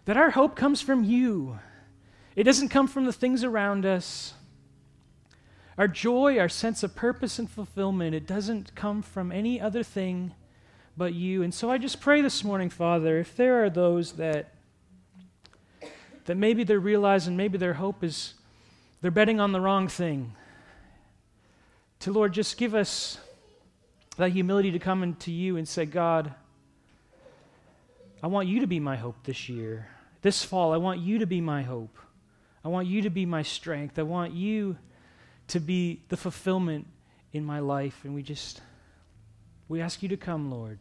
that 0.04 0.16
our 0.16 0.30
hope 0.30 0.56
comes 0.56 0.80
from 0.80 1.04
you. 1.04 1.58
It 2.34 2.44
doesn't 2.44 2.68
come 2.68 2.88
from 2.88 3.04
the 3.04 3.12
things 3.12 3.44
around 3.44 3.84
us. 3.84 4.32
Our 5.76 5.86
joy, 5.86 6.38
our 6.38 6.48
sense 6.48 6.82
of 6.82 6.94
purpose 6.96 7.38
and 7.38 7.48
fulfillment, 7.48 8.14
it 8.14 8.26
doesn't 8.26 8.74
come 8.74 9.02
from 9.02 9.30
any 9.30 9.60
other 9.60 9.82
thing 9.82 10.34
but 10.98 11.14
you. 11.14 11.44
And 11.44 11.54
so 11.54 11.70
I 11.70 11.78
just 11.78 12.00
pray 12.00 12.20
this 12.20 12.42
morning, 12.42 12.68
Father, 12.68 13.18
if 13.18 13.36
there 13.36 13.64
are 13.64 13.70
those 13.70 14.12
that 14.14 14.52
that 16.24 16.36
maybe 16.36 16.62
they're 16.62 16.78
realizing 16.78 17.36
maybe 17.38 17.56
their 17.56 17.74
hope 17.74 18.04
is 18.04 18.34
they're 19.00 19.10
betting 19.10 19.40
on 19.40 19.52
the 19.52 19.60
wrong 19.60 19.88
thing. 19.88 20.34
To 22.00 22.12
Lord, 22.12 22.34
just 22.34 22.58
give 22.58 22.74
us 22.74 23.18
that 24.18 24.32
humility 24.32 24.72
to 24.72 24.78
come 24.78 25.02
into 25.02 25.32
you 25.32 25.56
and 25.56 25.66
say, 25.66 25.86
God, 25.86 26.34
I 28.22 28.26
want 28.26 28.48
you 28.48 28.60
to 28.60 28.66
be 28.66 28.80
my 28.80 28.96
hope 28.96 29.16
this 29.24 29.48
year. 29.48 29.88
This 30.20 30.44
fall, 30.44 30.74
I 30.74 30.76
want 30.76 31.00
you 31.00 31.20
to 31.20 31.26
be 31.26 31.40
my 31.40 31.62
hope. 31.62 31.96
I 32.64 32.68
want 32.68 32.88
you 32.88 33.02
to 33.02 33.10
be 33.10 33.24
my 33.24 33.42
strength. 33.42 33.98
I 33.98 34.02
want 34.02 34.34
you 34.34 34.76
to 35.46 35.60
be 35.60 36.02
the 36.08 36.16
fulfillment 36.16 36.88
in 37.32 37.44
my 37.44 37.60
life. 37.60 38.00
And 38.04 38.14
we 38.14 38.22
just, 38.22 38.60
we 39.68 39.80
ask 39.80 40.02
you 40.02 40.08
to 40.10 40.16
come, 40.16 40.50
Lord, 40.50 40.78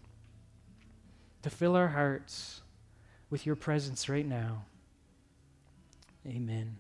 to 1.47 1.55
fill 1.55 1.77
our 1.77 1.87
hearts 1.87 2.61
with 3.29 3.45
your 3.45 3.55
presence 3.55 4.09
right 4.09 4.25
now. 4.25 4.65
Amen. 6.27 6.75